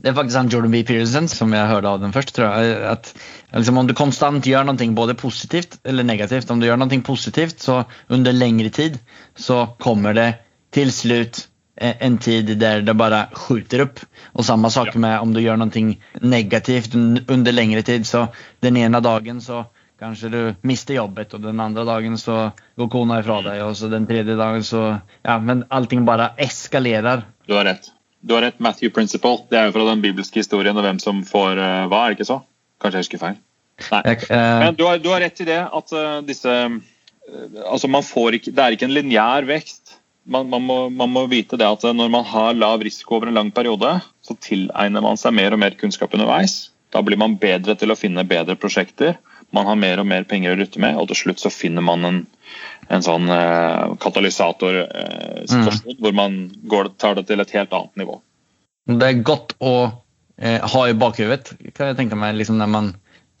[0.00, 0.80] Det er faktisk han Jordan B.
[0.86, 2.32] Pearson som jeg hørte av den først.
[2.36, 3.12] tror jeg, at
[3.52, 7.60] liksom, Om du konstant gjør noe både positivt eller negativt, om du gjør noe positivt,
[7.60, 8.98] så under lengre tid
[9.36, 10.30] så kommer det
[10.72, 11.46] til slutt
[11.80, 14.00] en tid der det bare skjuter opp.
[14.36, 15.84] Og samme sak med om du gjør noe
[16.22, 18.06] negativt under lengre tid.
[18.06, 18.26] Så
[18.60, 19.64] den ene dagen så
[20.00, 22.50] kanskje du mister jobbet, og den andre dagen så
[22.80, 24.84] går kona ifra deg, og så den tredje dagen så
[25.22, 27.26] Ja, men allting bare eskalerer.
[27.46, 27.90] Du har rett.
[28.20, 29.44] Du har rett, Matthew Principle.
[29.50, 32.20] Det er jo fra den bibelske historien og hvem som får uh, hva, er det
[32.20, 32.40] ikke så?
[32.80, 33.38] Kanskje jeg husker feil.
[33.90, 34.00] Nei.
[34.04, 36.74] Jeg, eh, Men du har, du har rett i det at uh, disse eh,
[37.64, 39.89] Altså, man får ikke Det er ikke en lineær vekst.
[40.30, 43.30] Man, man, må, man må vite det at eh, når man har lav risiko over
[43.30, 46.70] en lang periode, så tilegner man seg mer og mer kunnskap underveis.
[46.94, 49.18] Da blir man bedre til å finne bedre prosjekter.
[49.54, 52.06] Man har mer og mer penger å rutte med, og til slutt så finner man
[52.06, 52.18] en,
[52.90, 56.32] en sånn eh, katalysatorsituasjon hvor man
[56.70, 58.20] går, tar det til et helt annet nivå.
[58.90, 59.74] Det er godt å
[60.38, 62.86] eh, ha i bakhodet, kan jeg tenke meg, liksom når man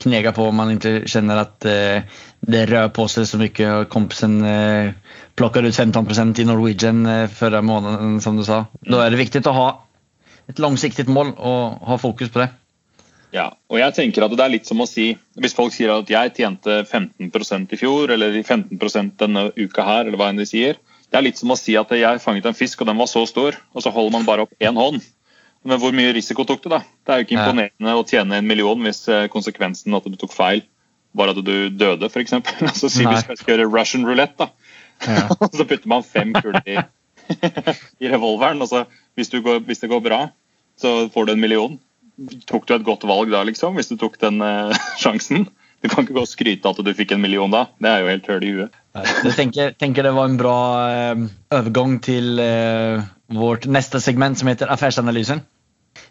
[0.00, 2.02] knegar på og man ikke kjenner at eh,
[2.40, 4.92] det rör på seg så mye, og kompisen eh,
[5.40, 8.66] plockar ut 15% i Norwegian før måneden, månaden som du sa.
[8.84, 9.68] Da er det viktig å ha
[10.50, 12.50] et langsiktig mål og ha fokus på det.
[13.30, 16.08] Ja, og jeg tenker at det er litt som å si Hvis folk sier at
[16.10, 20.80] jeg tjente 15% i fjor, eller 15% denne uka her, eller hva enn de sier.
[21.10, 23.22] Det er litt som å si at jeg fanget en fisk, og den var så
[23.30, 25.00] stor, og så holder man bare opp én hånd.
[25.66, 26.82] Men hvor mye risiko tok du, da?
[27.06, 30.34] Det er jo ikke imponerende å tjene en million hvis eh, konsekvensen at du tok
[30.34, 30.64] feil
[31.16, 32.36] var at du døde, f.eks.
[32.68, 34.59] Altså, si vi skal gjøre Russian roulette, da.
[35.06, 35.28] Ja.
[35.40, 36.80] Og så putter man fem kuler i,
[38.04, 38.62] i revolveren.
[38.62, 38.84] Og så,
[39.18, 40.20] hvis, du går, hvis det går bra,
[40.80, 41.78] så får du en million.
[42.50, 45.48] Tok du et godt valg da, liksom, hvis du tok den uh, sjansen?
[45.80, 47.64] Du kan ikke gå og skryte at du fikk en million da.
[47.80, 48.74] Det er jo helt høl i huet.
[49.00, 50.58] Jeg tenker, tenker, det var en bra
[51.14, 51.22] uh,
[51.56, 53.00] overgang til uh,
[53.32, 55.40] vårt neste segment som heter Affærsanalysen.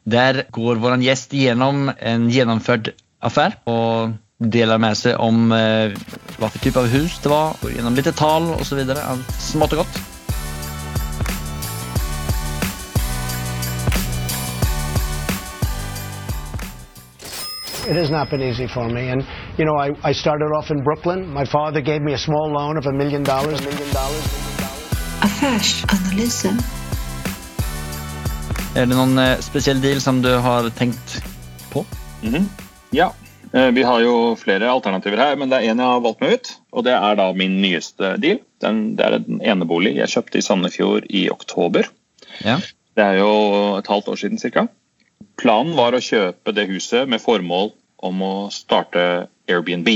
[0.10, 3.54] Der går vår gjest gjennom en gjennomført affære.
[3.64, 4.10] och
[4.40, 5.92] delar med seg om eh,
[6.40, 9.18] hva for type av hus det var, gjennom litt tall tal och så vidare.
[9.40, 10.00] Smått og godt.
[17.90, 19.10] It has not been easy for me.
[19.10, 19.24] And,
[19.58, 21.34] you know, I, I started off in Brooklyn.
[21.34, 23.60] My father gave me a small loan of a million dollars.
[23.60, 24.26] A million dollars.
[25.22, 26.60] Affärsanalysen.
[28.76, 31.24] Är det noen eh, speciell deal som du har tenkt
[31.72, 31.86] på?
[32.22, 32.50] Mhm.
[32.90, 33.14] Ja.
[33.54, 36.36] Eh, Vi har jo flere alternativer her, men det er en jeg har valgt meg
[36.38, 36.52] ut.
[36.74, 38.42] Og det er da min nyeste deal.
[38.62, 41.90] Den, det er en enebolig jeg kjøpte i Sandefjord i oktober.
[42.46, 42.60] Ja.
[42.96, 43.32] Det er jo
[43.80, 44.68] et halvt år siden ca.
[45.40, 47.72] Planen var å kjøpe det huset med formål
[48.04, 49.90] om å starte Airbnb.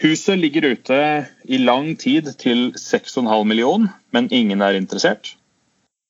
[0.00, 1.00] Huset ligger ute
[1.44, 5.34] i lang tid til 6,5 million, men ingen er interessert.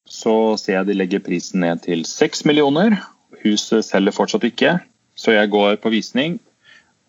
[0.06, 3.00] Så ser jeg de legger prisen ned til 6 millioner.
[3.42, 4.76] Huset selger fortsatt ikke,
[5.18, 6.38] så jeg går på visning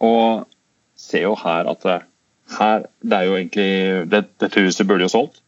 [0.02, 0.48] og
[0.98, 1.86] ser jo her at
[2.58, 3.72] her, det er jo egentlig
[4.12, 5.42] det, Dette huset burde jo solgt.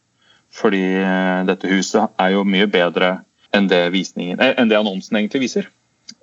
[0.54, 3.16] Fordi eh, dette huset er jo mye bedre
[3.54, 5.68] enn det, eh, enn det annonsen egentlig viser.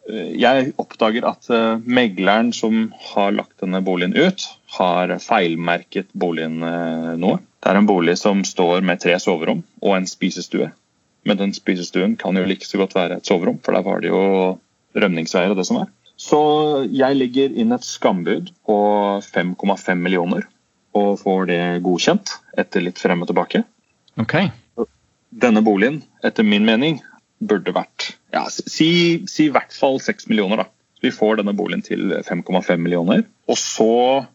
[0.10, 6.62] Eh, Jeg oppdager at eh, megleren som har lagt denne boligen ut, har feilmerket boligen
[6.64, 7.42] eh, noe.
[7.62, 10.72] Det er en bolig som står med tre soverom og en spisestue.
[11.28, 14.10] Men den spisestuen kan jo like så godt være et soverom, for der var det
[14.10, 14.22] jo
[14.98, 15.92] rømningsveier og det som er.
[16.22, 16.40] Så
[16.94, 18.76] jeg legger inn et skambud på
[19.26, 20.46] 5,5 millioner
[20.98, 23.64] og får det godkjent etter litt frem og tilbake
[24.20, 24.36] Ok.
[25.32, 27.00] denne boligen, etter min mening,
[27.42, 30.62] burde vært ja, si, si i hvert fall 6 millioner.
[30.62, 30.66] da.
[31.00, 33.24] Så Vi får denne boligen til 5,5 millioner.
[33.50, 34.28] Og så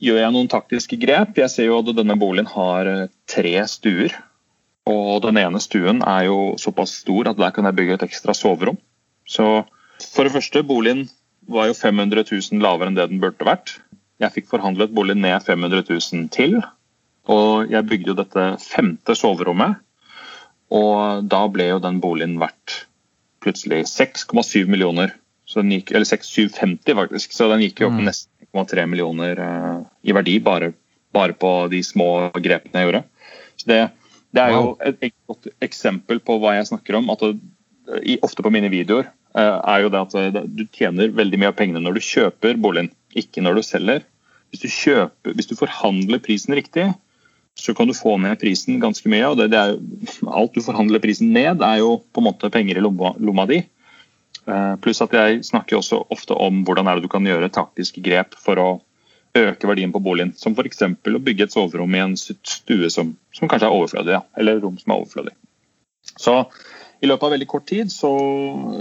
[0.00, 1.36] gjør jeg noen taktiske grep.
[1.36, 2.88] Jeg ser jo at denne boligen har
[3.30, 4.14] tre stuer.
[4.88, 8.34] Og den ene stuen er jo såpass stor at der kan jeg bygge et ekstra
[8.36, 8.78] soverom.
[9.28, 9.64] Så
[10.14, 11.06] for det første, boligen
[11.48, 13.76] var jo 500 000 lavere enn det den burde vært.
[14.22, 16.60] Jeg fikk forhandlet bolig ned 500 000 til.
[17.30, 19.78] Og jeg bygde jo dette femte soverommet.
[20.74, 22.84] Og da ble jo den boligen verdt
[23.44, 25.12] plutselig 6,7 millioner.
[25.44, 27.34] Så den gikk, eller 6,750 faktisk.
[27.36, 28.06] Så den gikk jo opp Mm.
[28.08, 30.72] nesten 1,3 millioner eh, i verdi bare,
[31.12, 33.04] bare på de små grepene jeg gjorde.
[33.60, 33.80] Så det,
[34.34, 37.10] det er jo et, et godt eksempel på hva jeg snakker om.
[37.10, 37.36] at det,
[38.24, 39.10] Ofte på mine videoer
[39.42, 42.92] er jo det at eh, du tjener veldig mye av pengene når du kjøper boligen,
[43.18, 44.04] ikke når du selger.
[44.54, 46.86] Hvis du, kjøper, hvis du forhandler prisen riktig,
[47.58, 49.26] så kan du få ned prisen ganske mye.
[49.26, 49.78] og det, det er
[50.38, 53.64] Alt du forhandler prisen ned, er jo på en måte penger i lomma, lomma di.
[54.44, 58.02] Eh, pluss at jeg snakker også ofte om hvordan er det du kan gjøre taktiske
[58.04, 58.68] grep for å
[59.34, 60.34] øke verdien på boligen.
[60.38, 60.84] Som f.eks.
[60.86, 64.14] å bygge et soverom i en stue som, som kanskje er overflødig.
[64.14, 65.34] Ja, eller rom som er overflødig.
[66.14, 66.36] Så
[67.02, 68.12] i løpet av veldig kort tid så,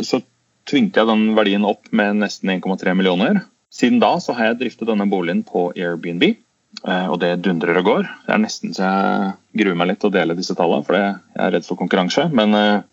[0.05, 0.21] så
[0.69, 3.43] tvingte jeg den verdien opp med nesten 1,3 millioner.
[3.73, 7.89] Siden da så har jeg driftet denne boligen på Airbnb, eh, og det dundrer og
[7.89, 8.09] går.
[8.27, 11.15] Det er nesten så jeg gruer meg litt til å dele disse tallene, for jeg
[11.41, 12.29] er redd for konkurranse.
[12.33, 12.83] Men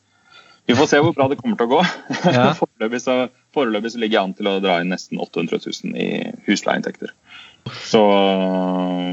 [0.71, 1.85] vi får se hvor bra det kommer til å gå.
[2.37, 2.51] Ja.
[2.55, 3.15] Foreløpig, så,
[3.57, 6.11] foreløpig, så, ligger jeg an til å dra inn nesten 800 000 i
[6.47, 7.11] husleieinntekter.
[7.91, 8.03] Så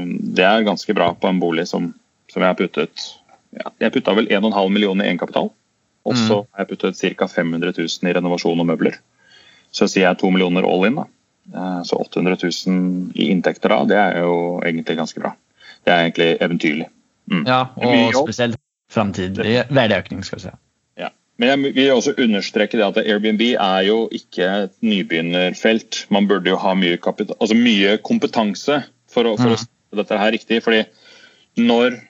[0.06, 1.90] det er ganske bra på en bolig som,
[2.30, 3.08] som jeg har puttet
[3.56, 5.50] ja, Jeg putta vel 1,5 millioner i egenkapital.
[6.06, 6.48] Og så mm.
[6.52, 7.28] har jeg puttet ca.
[7.28, 8.98] 500 000 i renovasjon og møbler.
[9.74, 11.00] Så sier jeg 2 millioner all in.
[11.00, 11.08] da.
[11.54, 12.36] Eh, så 800
[12.66, 15.34] 000 i inntekter da, det er jo egentlig ganske bra.
[15.84, 16.88] Det er egentlig eventyrlig.
[17.28, 17.44] Mm.
[17.48, 18.58] Ja, og spesielt
[18.92, 20.52] framtidig verdiøkning, skal vi si.
[21.00, 21.10] Ja.
[21.40, 26.06] Men jeg vil også understreke det at Airbnb er jo ikke et nybegynnerfelt.
[26.10, 28.82] Man burde jo ha mye, altså mye kompetanse
[29.12, 29.68] for å, for å mm.
[30.00, 30.62] dette her riktig.
[30.64, 30.84] fordi
[31.58, 32.00] når,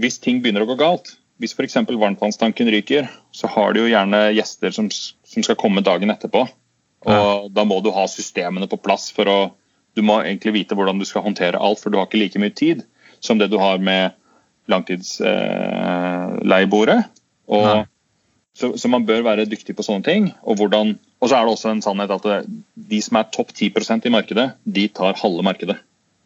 [0.00, 1.80] hvis ting begynner å gå galt, hvis f.eks.
[1.90, 6.40] varmtvannstanken ryker, så har du jo gjerne gjester som, som skal komme dagen etterpå.
[7.04, 7.48] Og ja.
[7.52, 9.52] Da må du ha systemene på plass for å
[9.94, 12.50] Du må egentlig vite hvordan du skal håndtere alt, for du har ikke like mye
[12.50, 12.82] tid
[13.22, 14.10] som det du har med
[14.66, 16.96] langtidsleieboere.
[17.46, 17.82] Eh.
[18.58, 20.34] Så, så, man bør være dyktig på sånne ting.
[20.42, 22.42] Og, hvordan, og så er det også en sannhet at det,
[22.90, 25.76] de som er topp 10% i markedet, de tar halve markedet.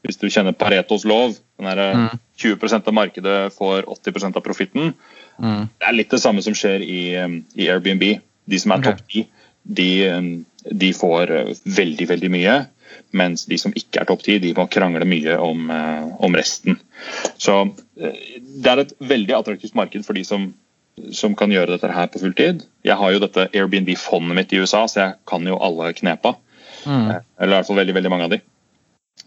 [0.07, 2.21] Hvis du kjenner Paretos lov, den der, mm.
[2.39, 4.93] 20% av markedet får 80% av profitten.
[5.43, 5.67] Mm.
[5.75, 8.05] Det er litt det samme som skjer i, um, i Airbnb.
[8.49, 8.99] De som er okay.
[8.99, 9.49] topp 10,
[9.81, 10.31] de, um,
[10.71, 11.35] de, får
[11.65, 12.57] veldig, veldig mye.
[13.19, 15.69] Mens de som ikke er topp 10, de må krangle mye om,
[16.25, 16.79] om resten.
[17.41, 17.61] Så
[17.97, 20.51] det er et veldig attraktivt marked for de som
[21.15, 22.65] som kan gjøre dette her på fulltid.
[22.87, 26.35] Jeg har jo dette Airbnb-fondet mitt i USA, så jeg kan jo alle knepa.
[26.85, 27.11] Mm.
[27.11, 28.41] Eh, eller i hvert fall veldig veldig mange av de.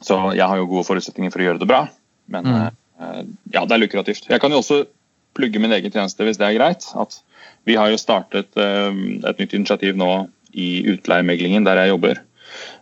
[0.01, 1.85] Så jeg har jo gode forutsetninger for å gjøre det bra.
[2.31, 2.61] Men mm.
[3.01, 3.21] Eh,
[3.55, 4.27] ja, det er lukrativt.
[4.29, 4.83] Jeg kan jo også
[5.33, 6.85] plugge min egen tjeneste hvis det er greit.
[6.93, 7.15] At
[7.65, 8.91] vi har jo startet eh,
[9.25, 10.11] et nytt initiativ nå
[10.51, 12.21] i utleiemeglingen der jeg jobber.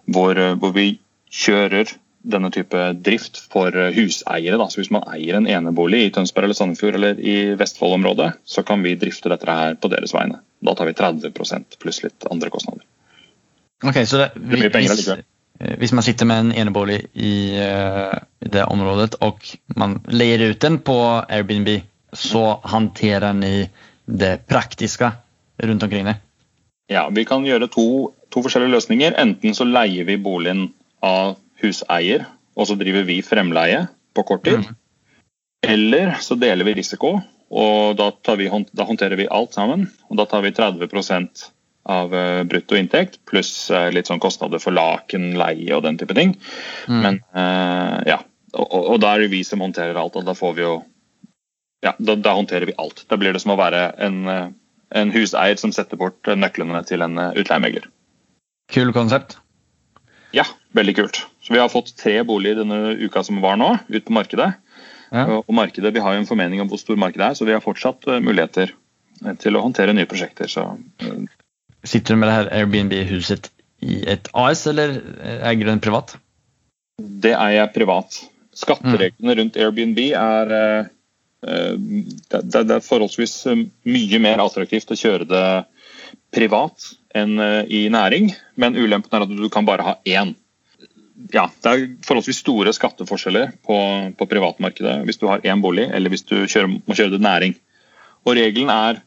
[0.10, 0.90] Hvor, hvor vi
[1.32, 1.94] kjører
[2.30, 4.58] denne type drift for eh, huseiere.
[4.60, 4.68] Da.
[4.70, 8.84] Så Hvis man eier en enebolig i Tønsberg eller Sandefjord eller i Vestfold-området, så kan
[8.84, 10.42] vi drifte dette her på deres vegne.
[10.66, 12.84] Da tar vi 30% pluss litt andre kostnader.
[13.80, 15.24] Okay, så det, det penger eh,
[15.60, 19.44] hvis, man sitter med en enebolig i, uh, det området og
[19.76, 20.98] man leier ut den på
[21.28, 21.70] Airbnb,
[22.16, 23.68] så håndterer ni
[24.06, 25.12] det praktiske
[25.64, 26.16] rundt omkring det?
[26.90, 27.86] Ja, vi kan gjøre to,
[28.34, 29.18] to forskjellige løsninger.
[29.22, 30.70] Enten så leier vi boligen
[31.06, 32.26] av huseier,
[32.58, 33.84] og så driver vi fremleie
[34.16, 34.64] på kort tid.
[34.64, 34.80] Mm.
[35.70, 39.90] Eller så deler vi risiko, og da, vi, da, håndterer vi alt sammen.
[40.10, 40.90] Og da tar vi 30
[41.90, 46.16] av uh, brutto inntekt pluss uh, litt sånn kostnader for laken, leie og den type
[46.18, 46.36] ting.
[46.92, 47.02] Mm.
[47.06, 48.20] Men uh, ja,
[48.54, 50.78] og, og, da er det vi som håndterer alt, og da får vi jo
[51.80, 53.06] Ja, da, da håndterer vi alt.
[53.08, 54.18] Da blir det som å være en,
[54.92, 57.86] en huseier som setter bort nøklene til en utleiemegler.
[58.70, 59.38] Kul konsept.
[60.36, 60.44] Ja,
[60.76, 61.22] veldig kult.
[61.42, 64.52] Så Vi har fått tre boliger denne uka som var nå, ut på markedet.
[65.10, 65.26] Ja.
[65.40, 67.64] Og markedet, Vi har jo en formening om hvor stor markedet er, så vi har
[67.66, 68.76] fortsatt eh, muligheter
[69.26, 70.48] eh, til å håndtere nye prosjekter.
[70.48, 70.68] Så.
[71.84, 71.90] Eh.
[71.90, 73.52] Sitter du med det her Airbnb-huset
[73.86, 74.98] i et AS, eller
[75.40, 76.18] eier du den privat?
[77.00, 78.22] Det er jeg privat.
[78.60, 80.90] Skattereglene rundt Airbnb er
[81.40, 83.46] det er forholdsvis
[83.88, 85.44] mye mer attraktivt å kjøre det
[86.36, 87.40] privat enn
[87.72, 90.36] i næring, men ulempen er at du kan bare ha én
[91.34, 93.78] ja, det er forholdsvis store skatteforskjeller på,
[94.16, 97.56] på privatmarkedet hvis du har én bolig, eller hvis du kjører, må kjøre det næring.
[98.26, 99.02] Og Regelen er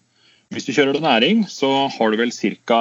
[0.53, 2.81] hvis du kjører det næring, så har du vel ca.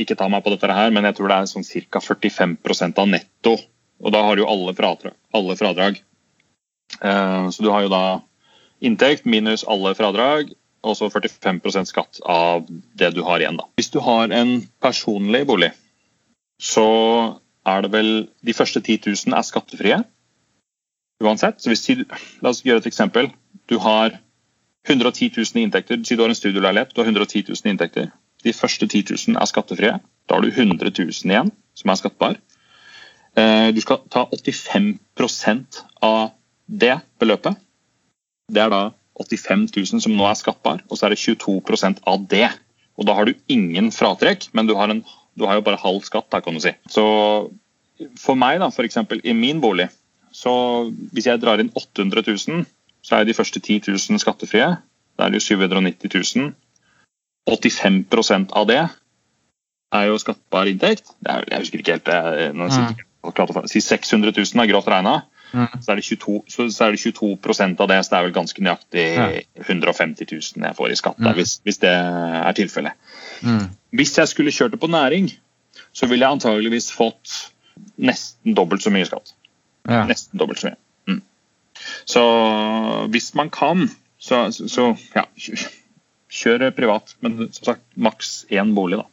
[0.00, 2.02] Ikke ta meg på dette her, men jeg tror det er sånn ca.
[2.02, 3.54] 45 av netto.
[4.04, 5.14] Og da har du jo alle fradrag.
[5.34, 6.00] Alle fradrag.
[7.00, 8.04] Uh, så du har jo da
[8.84, 10.52] inntekt minus alle fradrag,
[10.84, 13.56] og så 45% skatt av det du har igjen.
[13.56, 13.68] da.
[13.78, 15.70] Hvis du har en personlig bolig,
[16.60, 18.10] så er det vel
[18.44, 20.02] De første 10 000 er skattefrie
[21.24, 21.62] uansett.
[21.62, 21.86] Så hvis,
[22.42, 23.30] La oss gjøre et eksempel.
[23.70, 24.18] Du har
[24.88, 26.00] 110 000 i inntekter.
[26.04, 28.10] Si du har en studioleilighet, du har 110 000 i inntekter.
[28.44, 29.94] De første 10 000 er skattefrie.
[30.28, 32.36] Da har du 100 000 igjen som er skattbar.
[33.36, 36.34] Eh, du skal ta 85% av
[36.66, 37.56] det beløpet.
[38.52, 38.82] Det er da
[39.20, 42.48] 85 000 som nå er skattbar, og så er det 22% av det.
[42.98, 45.04] Og da har du ingen fratrekk, men du har en
[45.34, 46.70] du har jo bare halv skatt, da, kan du si.
[46.90, 47.04] Så
[48.20, 49.00] for meg, da, f.eks.
[49.22, 49.88] i min bolig,
[50.34, 50.52] så
[51.14, 52.64] hvis jeg drar inn 800 000,
[53.04, 54.70] så er de første 10 000 skattefrie.
[55.18, 56.52] Da er det jo 790 000.
[57.50, 58.80] 85% av det
[59.94, 61.12] er jo skattbar inntekt.
[61.28, 62.54] Er, jeg husker ikke helt det.
[62.56, 63.68] Mm.
[63.70, 65.22] si 600 000 er grovt regna,
[65.54, 65.68] Mm.
[65.80, 67.98] så, er det 22 så, så er det 22 av det.
[68.04, 69.26] Så det er vel ganske nøyaktig Ja.
[69.62, 71.34] 150 000 jeg får i skatt, der, Mm.
[71.38, 72.92] hvis, hvis det er tilfellet.
[73.42, 73.68] Mm.
[73.92, 75.30] Hvis jeg skulle kjørt det på næring,
[75.92, 77.52] så ville jeg antageligvis fått
[77.98, 79.34] nesten dobbelt så mye skatt.
[79.88, 80.04] Ja.
[80.06, 80.76] Nesten dobbelt så mye.
[82.04, 82.22] Så
[83.12, 85.26] hvis man kan, så, så, ja,
[86.30, 87.14] kjør- privat.
[87.20, 89.06] Men som sagt, maks én bolig, da.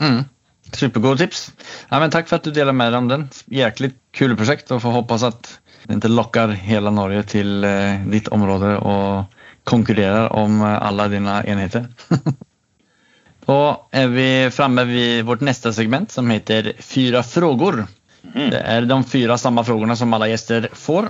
[0.00, 0.24] Mm.
[0.72, 1.52] Supergode tips.
[1.88, 3.28] Ja, men tack för att du deler med deg om den.
[3.46, 4.70] Jæklig kul prosjekt.
[4.70, 9.24] og får håpe at det ikke lokker hele Norge till eh, ditt område og
[9.64, 11.88] konkurrerer om alle dine enheter.
[13.48, 17.86] Da er vi framme ved vårt neste segment som heter Fyra frågor.
[18.34, 18.50] Mm.
[18.52, 21.08] Det er de fyra samme spørsmålene som alle gjester får.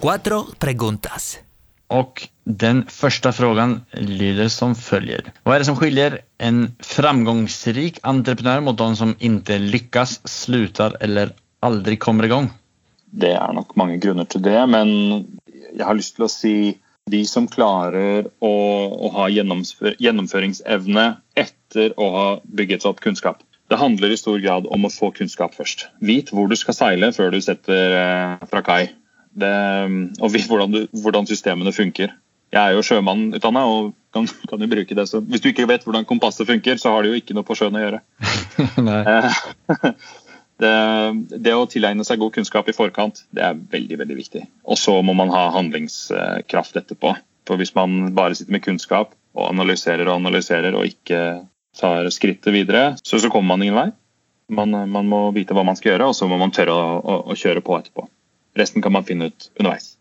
[0.00, 1.38] Cuatro preguntas.
[1.86, 5.32] Och den första frågan lyder som följer.
[5.42, 11.32] Vad är det som skiljer en framgångsrik entreprenör mot de som inte lyckas, slutar eller
[11.60, 12.50] aldrig kommer igång?
[13.10, 14.88] Det er nok mange grunner til det, men
[15.74, 16.54] jeg har lyst til å si
[17.10, 18.54] de som klarer å,
[18.94, 21.04] å ha gjennomfør, gjennomføringsevne
[21.36, 23.42] etter å ha bygget opp kunnskap.
[23.68, 25.90] Det handler i stor grad om å få kunnskap først.
[26.00, 28.88] Vit hvor du skal seile før du setter eh, fra kai.
[29.30, 29.52] Det,
[30.18, 32.14] og hvordan, du, hvordan systemene funker.
[32.50, 35.06] Jeg er jo sjømannutdanna og kan, kan jo bruke det.
[35.08, 37.54] Så hvis du ikke vet hvordan kompasset funker, så har det jo ikke noe på
[37.58, 38.02] sjøen å gjøre.
[38.60, 39.36] Eh,
[40.60, 40.72] det,
[41.40, 44.42] det å tilegne seg god kunnskap i forkant, det er veldig veldig viktig.
[44.68, 47.14] Og så må man ha handlingskraft etterpå.
[47.48, 51.22] For hvis man bare sitter med kunnskap og analyserer og analyserer og ikke
[51.78, 53.88] tar skrittet videre, så, så kommer man ingen vei.
[54.50, 57.18] Man, man må vite hva man skal gjøre, og så må man tørre å, å,
[57.30, 58.10] å kjøre på etterpå.
[58.60, 59.94] Resten kan man finne ut underveis.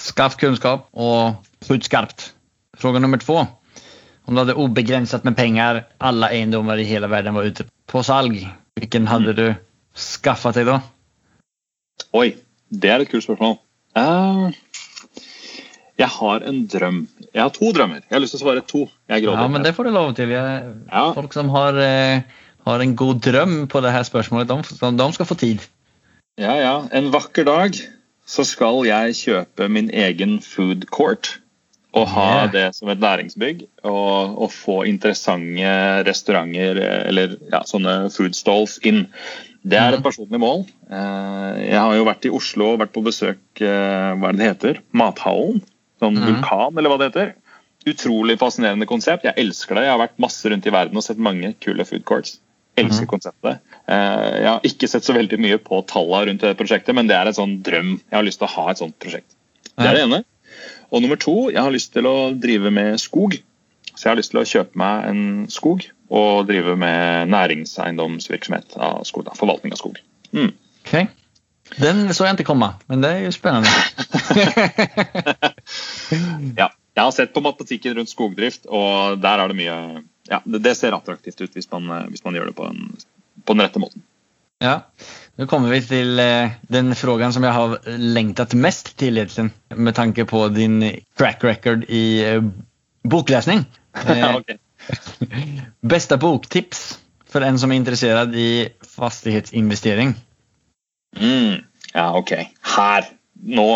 [0.00, 2.30] Skaff kunnskap og putt skarpt.
[2.80, 3.40] Fråga nummer to.
[4.28, 8.36] Om du hadde ubegrenset med penger, alle eiendommer i hele verden var ute på salg,
[8.78, 9.46] hvilken hadde du
[9.96, 10.80] skaffet deg da?
[12.16, 12.34] Oi,
[12.70, 13.56] det er et kult spørsmål.
[13.98, 14.52] Uh,
[16.00, 17.00] jeg har en drøm.
[17.34, 18.04] Jeg har to drømmer.
[18.06, 18.84] Jeg har lyst til å svare to.
[19.10, 20.32] Ja, men det får du lov til.
[20.32, 21.12] Jeg, Ja.
[21.16, 22.22] Folk som har, eh,
[22.66, 25.60] har en god drøm på det her spørsmålet, de, de, skal få tid.
[26.40, 26.74] Ja, ja.
[26.96, 27.76] En vakker dag
[28.30, 31.36] så skal jeg kjøpe min egen food court.
[31.90, 33.64] Og ha det som et næringsbygg.
[33.82, 35.72] Og, og få interessante
[36.06, 36.78] restauranter
[37.10, 39.08] eller ja, sånne food stalls inn.
[39.66, 40.62] Det er et personlig mål.
[40.88, 44.40] Eh, Jeg har jo vært i Oslo og vært på besøk eh, hva er det
[44.40, 44.80] det heter?
[44.96, 45.60] Mathallen.
[46.00, 47.34] Sånn vulkan, eller hva det heter.
[47.90, 49.26] Utrolig fascinerende konsept.
[49.28, 49.84] Jeg elsker det.
[49.84, 52.38] Jeg har vært masse rundt i verden og sett mange kule food courts.
[52.78, 53.60] Elsker konseptet.
[53.88, 57.16] Eh, Jeg har ikke sett så veldig mye på tallene rundt det prosjektet, men det
[57.16, 57.96] er en sånn drøm.
[58.10, 59.34] Jeg har lyst til å ha et sånt prosjekt.
[59.76, 60.24] Det er det ene.
[60.90, 63.36] Og nummer to, jeg har lyst til å drive med skog.
[63.94, 69.04] Så jeg har lyst til å kjøpe meg en skog og drive med næringseiendomsvirksomhet av
[69.06, 69.26] skog.
[69.28, 69.34] Da.
[69.38, 70.00] Forvaltning av skog.
[70.32, 70.52] Mm.
[70.86, 71.06] Okay.
[71.78, 73.70] Den så jeg ikke komme, men det er jo spennende.
[76.58, 76.70] Ja.
[76.98, 79.76] Jeg har sett på matematikken rundt skogdrift, og der er det mye
[80.30, 82.96] ja, det, ser attraktivt ut hvis man, eh, hvis man gjør det på, den,
[83.44, 84.06] på den rette måten.
[84.60, 84.80] Ja,
[85.40, 89.96] Nå kommer vi till eh, den frågan som jeg har lengtet mest til, egentligen med
[89.96, 90.82] tanke på din
[91.16, 92.04] track record i
[93.02, 93.64] boklesning.
[95.80, 96.98] Beste Eh, boktips
[97.30, 100.14] for en som er interessert i fastighetsinvestering?
[101.16, 101.62] Mm.
[101.94, 102.32] Ja, OK.
[102.76, 103.08] Her.
[103.40, 103.68] Nå,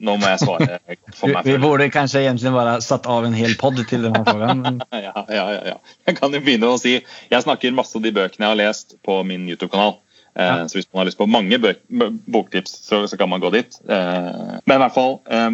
[0.00, 0.78] nå må jeg svare
[1.16, 1.46] for meg.
[1.46, 4.82] vi burde kanskje egentlig bare satt av en hel podd til denne frågan.
[5.08, 5.76] Ja, ja, ja, ja.
[6.08, 8.96] Jeg kan jo begynne å si Jeg snakker masse om de bøkene jeg har lest
[9.06, 9.98] på min YouTube-kanal.
[10.38, 10.66] Eh.
[10.66, 11.80] Så hvis man har lyst på mange bøk,
[12.30, 13.78] boktips, så, så kan man gå dit.
[13.90, 15.48] Eh, men i hvert fall, eh,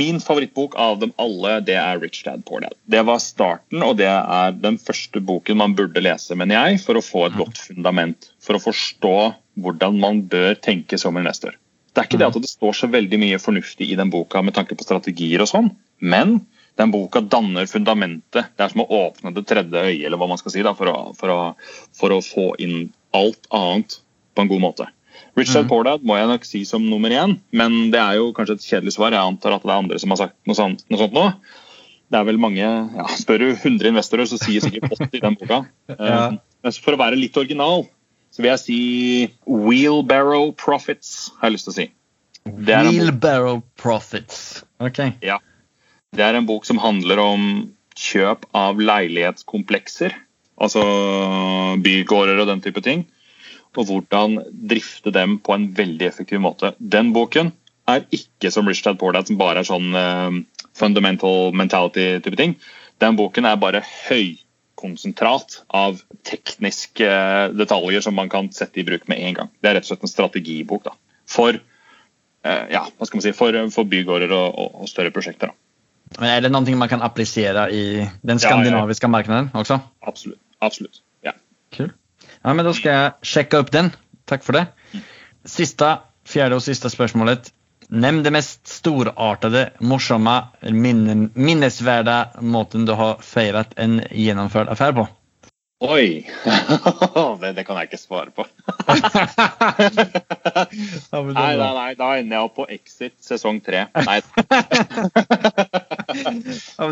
[0.00, 2.76] min favorittbok av dem alle, det er Rich Dad Poor Dad.
[2.90, 6.96] Det var starten, og det er den første boken man burde lese, mener jeg, for
[6.96, 8.30] å få et godt fundament.
[8.40, 9.16] For å forstå
[9.60, 11.58] hvordan man bør tenke som investor.
[11.90, 14.54] Det er ikke det at det står så veldig mye fornuftig i den boka med
[14.54, 16.38] tanke på strategier og sånn, men
[16.78, 18.52] den boka danner fundamentet.
[18.56, 20.88] Det er som å åpne det tredje øyet, eller hva man skal si, da, for,
[20.92, 23.98] å, for, å, for å få inn alt annet
[24.34, 24.86] på en god måte.
[25.38, 25.68] Rich mm.
[25.70, 28.66] Poor Dad må jeg nok si som nummer én, men det er jo kanskje et
[28.66, 29.14] kjedelig svar.
[29.14, 31.26] Jeg antar at det er andre som har sagt noe sånt, noe sånt nå.
[32.10, 35.38] Det er vel mange, ja, Spør du 100 investorer, så sier sikkert 80 i den
[35.38, 35.62] boka.
[35.90, 36.30] Ja.
[36.30, 37.86] Eh, Men for å være litt original,
[38.42, 38.80] vil jeg si
[39.46, 41.86] Wheelbarrow Profits, har jeg lyst til å si.
[42.48, 44.62] Wheelbarrow Profits.
[44.80, 45.02] Ok.
[45.24, 45.38] Ja.
[46.16, 47.46] Det er en bok som handler om
[48.00, 50.16] kjøp av leilighetskomplekser.
[50.60, 50.82] Altså
[51.80, 53.06] bygårder og den type ting.
[53.78, 56.74] Og hvordan drifte dem på en veldig effektiv måte.
[56.78, 57.52] Den boken
[57.90, 60.34] er ikke som Rich Dad Poor Dad, som bare er sånn uh,
[60.76, 62.56] fundamental mentality-type ting.
[63.00, 63.84] Den boken er bare
[64.80, 67.08] høykonsentrat av tekniske
[67.54, 69.50] detaljer som man kan sette i bruk med en gang.
[69.60, 70.94] Det er rett og slett en strategibok da.
[71.26, 71.54] for,
[72.44, 75.52] eh, ja, hva skal man si, for, for bygårder og, og, og større prosjekter.
[75.52, 76.18] Da.
[76.18, 79.80] Men Er det noe man kan applisere i den skandinaviska marknaden også?
[80.02, 80.40] Absolutt.
[80.60, 81.02] Absolutt.
[81.24, 81.32] Ja.
[81.72, 81.92] Kul.
[82.44, 83.92] Ja, men Da skal jeg sjekke opp den.
[84.26, 84.66] Takk for det.
[85.46, 87.52] Sista, fjerde og siste spørsmålet.
[87.90, 95.06] Nämn det mest storartede, morsomme, minne, minnesverdige måten du har feiret en gjennomført affære på.
[95.80, 96.28] Oi!
[97.40, 98.44] det, det kan jeg ikke svare på.
[101.32, 103.88] Nei, nei, nei, da ender jeg opp på Exit sesong tre.
[103.96, 104.20] Nei,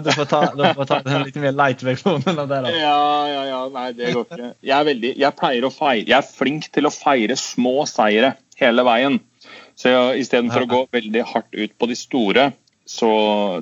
[0.02, 2.64] du, får ta, du får ta den litt mer light-versjonen av det.
[2.64, 2.72] Da.
[2.74, 4.56] Ja, ja, ja, nei, det går ikke.
[4.72, 8.82] Jeg veldig, jeg pleier å feire, jeg er flink til å feire små seire hele
[8.88, 9.20] veien.
[9.78, 12.50] Så istedenfor å gå veldig hardt ut på de store,
[12.88, 13.10] så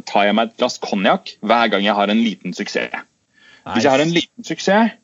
[0.06, 2.94] tar jeg meg et glass konjakk hver gang jeg har en liten suksess.
[3.74, 4.94] Hvis jeg har en liten suksess,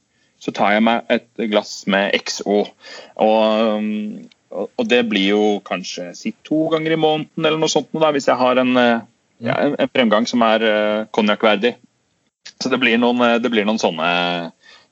[0.42, 2.62] så tar jeg meg et glass med XO.
[3.22, 3.88] Og,
[4.62, 8.26] og det blir jo kanskje si to ganger i måneden eller noe sånt, da, hvis
[8.30, 9.04] jeg har en, eh,
[9.42, 11.76] ja, en, en fremgang som er uh, konjakkverdig.
[12.58, 14.08] Så det blir, noen, eh, det, blir noen sånne,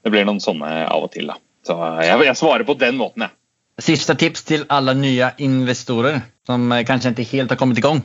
[0.05, 1.31] det blir noen sånne av og til.
[1.31, 1.39] da.
[1.67, 3.37] Så eh, jeg, jeg svarer på den måten, jeg.
[3.81, 8.03] Sista tips til alle nye investorer som kanskje ikke helt har kommet i gang?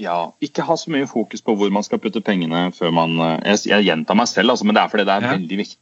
[0.00, 3.52] Ja, ikke ha så mye fokus på hvor man skal putte pengene før man eh,
[3.52, 5.34] Jeg, jeg gjentar meg selv, altså, men det er fordi det er Ja.
[5.36, 5.78] veldig viktig.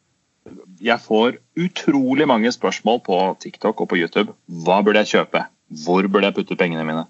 [0.80, 4.34] Jeg får utrolig mange spørsmål på TikTok og på YouTube.
[4.48, 5.44] Hva burde jeg kjøpe?
[5.84, 7.04] Hvor burde jeg putte pengene mine?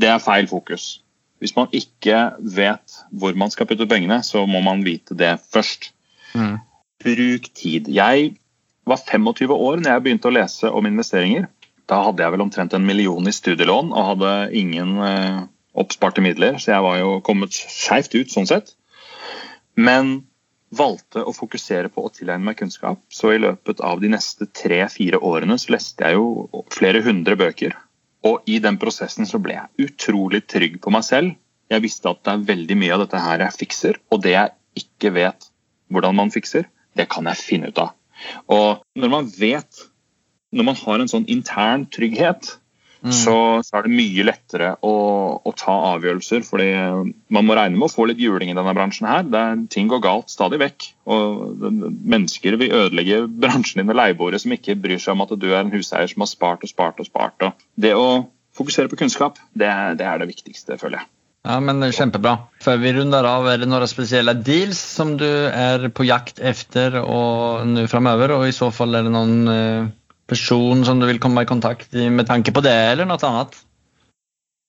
[0.00, 1.02] Det er feil fokus.
[1.40, 5.92] Hvis man ikke vet hvor man skal putte pengene, så må man vite det først.
[6.34, 6.58] Mm.
[7.04, 7.88] Bruk tid.
[7.88, 8.34] Jeg
[8.90, 11.48] var 25 år når jeg begynte å lese om investeringer.
[11.90, 15.40] Da hadde jeg vel omtrent en million i studielån og hadde ingen eh,
[15.80, 18.74] oppsparte midler, så jeg var jo kommet skeivt ut sånn sett.
[19.78, 20.20] Men
[20.70, 23.00] valgte å fokusere på å tilegne meg kunnskap.
[23.10, 27.74] Så i løpet av de neste tre-fire årene så leste jeg jo flere hundre bøker.
[28.26, 31.34] Og i den prosessen så ble jeg utrolig trygg på meg selv.
[31.70, 34.84] Jeg visste at det er veldig mye av dette her jeg fikser, og det jeg
[34.84, 35.48] ikke vet
[35.90, 36.66] hvordan man fikser,
[36.98, 37.94] det kan jeg finne ut av.
[38.50, 39.86] Og når man vet
[40.50, 42.48] Når man har en sånn intern trygghet,
[43.00, 44.94] så, så er det mye lettere å,
[45.40, 46.42] å ta avgjørelser.
[46.44, 46.66] fordi
[47.32, 49.22] man må regne med å få litt juling i denne bransjen her.
[49.24, 50.90] Det er, ting går galt stadig vekk.
[51.08, 55.48] Og mennesker vil ødelegge bransjen din med leieboere som ikke bryr seg om at du
[55.52, 57.46] er en huseier som har spart og spart og spart.
[57.46, 58.26] Og det å
[58.58, 61.12] fokusere på kunnskap, det, det er det viktigste, føler jeg.
[61.46, 62.34] Ja, men kjempebra.
[62.60, 66.98] Før vi runder av, er det noen spesielle deals som du er på jakt efter
[67.00, 68.34] og nå fremover?
[68.36, 69.88] Og i så fall er det noen eh,
[70.28, 73.56] person som du vil komme i kontakt med tanke på det, eller noe annet?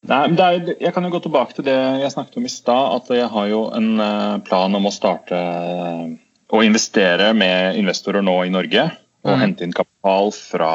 [0.08, 3.02] Nei, er, jeg kan jo gå tilbake til det jeg snakket om i stad.
[3.02, 6.06] At jeg har jo en eh, plan om å starte eh,
[6.52, 8.92] å investere med investorer nå i Norge.
[9.22, 9.42] Og Mm.
[9.44, 10.72] hente inn kapital fra,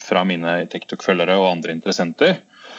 [0.00, 2.38] fra mine TikTok-følgere og andre interessenter.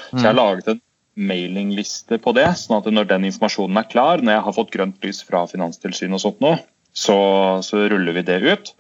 [0.09, 0.79] Så jeg har laget en
[1.19, 5.01] mailingliste på det, sånn at når den informasjonen er klar, når jeg har fått grønt
[5.03, 6.55] lys fra Finanstilsynet og sånt nå,
[6.93, 7.15] så,
[7.63, 8.71] så ruller vi det ut.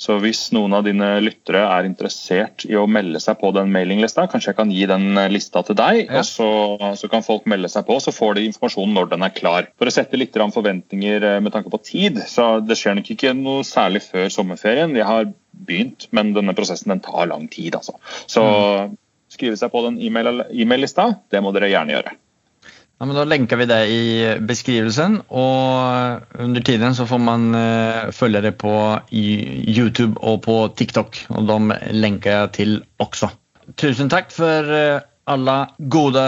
[0.00, 4.28] Så hvis noen av dine lyttere er interessert i å melde seg på den mailinglista,
[4.30, 6.20] kanskje jeg kan gi den eh, lista til deg, Ja.
[6.20, 6.48] og så,
[6.96, 9.68] så kan folk melde seg på, så får de informasjon når den er klar.
[9.76, 13.34] For å sette litt forventninger eh, med tanke på tid, så det skjer nok ikke
[13.36, 14.96] noe særlig før sommerferien.
[14.96, 15.28] Jeg har
[15.68, 17.98] begynt, men denne prosessen den tar lang tid, altså.
[18.30, 18.46] Så
[19.38, 22.18] skrive seg på den e-mail- e-mail-lista, det må dere gjerne gjøre.
[22.98, 24.04] Ja, men Da lenker vi det i
[24.42, 28.72] beskrivelsen, og under tiden så får man uh, følge det på
[29.14, 31.20] YouTube og på TikTok.
[31.30, 33.30] og De lenker jeg til også.
[33.78, 36.24] Tusen takk for uh, alle gode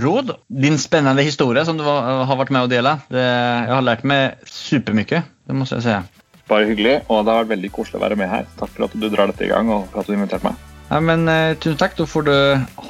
[0.00, 0.32] råd.
[0.48, 2.96] Din spennende historie som du var, har vært med å dele.
[3.12, 5.98] Det, jeg har lært meg supermye, det må jeg si.
[6.48, 8.48] Bare hyggelig, og det har vært veldig koselig å være med her.
[8.56, 10.75] Takk for at du drar dette i gang, og for at du inviterte meg.
[10.90, 11.96] Ja, men eh, Tusen takk.
[11.98, 12.36] Da får du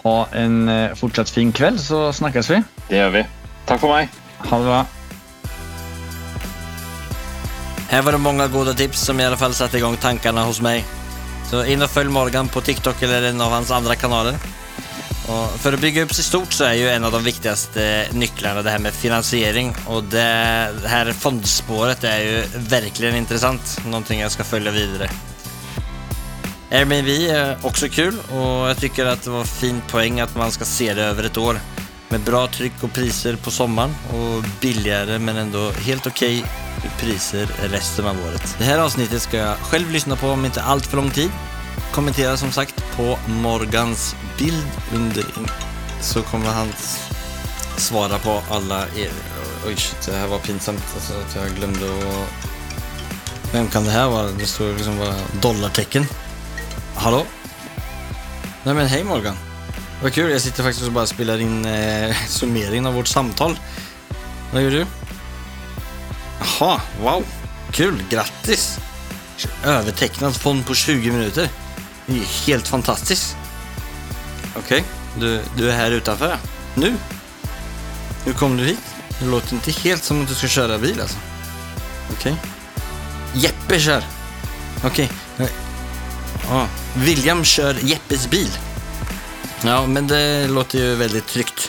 [0.02, 2.60] ha en eh, fortsatt fin kveld, så snakkes vi.
[2.90, 3.24] Det gjør vi.
[3.66, 4.12] Takk for meg.
[4.46, 4.82] Ha det bra.
[7.86, 10.60] Her var det mange gode tips som i alle fall satte i gang tankene hos
[10.64, 10.84] meg.
[11.46, 14.38] Så inn og følg Morgan på TikTok eller en av hans andre kanaler.
[15.26, 18.62] Og for å bygge opp seg stort så er jo en av de viktigste nøklene
[18.66, 19.72] det her med finansiering.
[19.90, 20.26] Og det
[20.90, 23.78] her fondspåret er jo virkelig interessant.
[23.90, 25.10] Noe jeg skal følge vidare.
[26.70, 30.64] Airbnb är också kul och jag tycker att det var fin poäng att man ska
[30.64, 31.60] se det över ett år.
[32.08, 36.44] Med bra tryck och priser på sommaren och billigare men ändå helt okej
[37.00, 38.54] priser resten av året.
[38.58, 41.30] Det här avsnittet ska jag själv lyssna på om inte allt för lång tid.
[41.92, 45.24] Kommentera som sagt på Morgans bild under
[46.00, 46.72] så kommer han
[47.76, 49.10] svara på alla er
[49.66, 50.84] oj, shit, det här var pinsamt.
[50.94, 52.48] Alltså att jag glömde att...
[53.52, 54.30] Vem kan det här vara?
[54.30, 56.06] Det står liksom bara dollartecken.
[56.96, 57.24] Hallå?
[58.64, 59.36] Nei, men hej Morgan.
[59.76, 63.56] Det var kul, Jeg sitter faktisk og bare spiller inn eh, summeringen av vårt samtal.
[64.52, 64.96] Hva gjør du?
[66.40, 67.24] Jaha, wow.
[67.76, 68.76] Kul, grattis.
[69.66, 71.48] Overtegnet fond på 20 minuter.
[72.06, 73.34] Det er helt fantastisk.
[74.56, 74.82] Okej,
[75.20, 75.28] du,
[75.58, 76.38] du er her utenfor, ja.
[76.80, 76.92] Nu?
[78.24, 78.92] Hur kom du hit?
[79.18, 81.20] Det låter ikke helt som om du skal kjøre bil altså.
[82.16, 82.34] Okej.
[83.46, 84.04] Jeppe kör.
[84.84, 85.08] Okej.
[86.48, 86.66] Ja,
[86.96, 88.50] William kör Jeppes bil.
[89.64, 91.68] Ja, men det låter ju väldigt tryggt.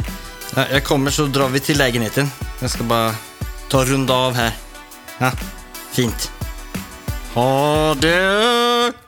[0.56, 2.32] Ja, jag kommer så drar vi till lägenheten.
[2.60, 3.16] Jag ska bara
[3.70, 4.52] ta runda av här.
[5.18, 5.32] Ja,
[5.92, 6.32] fint.
[7.34, 9.07] Ha det!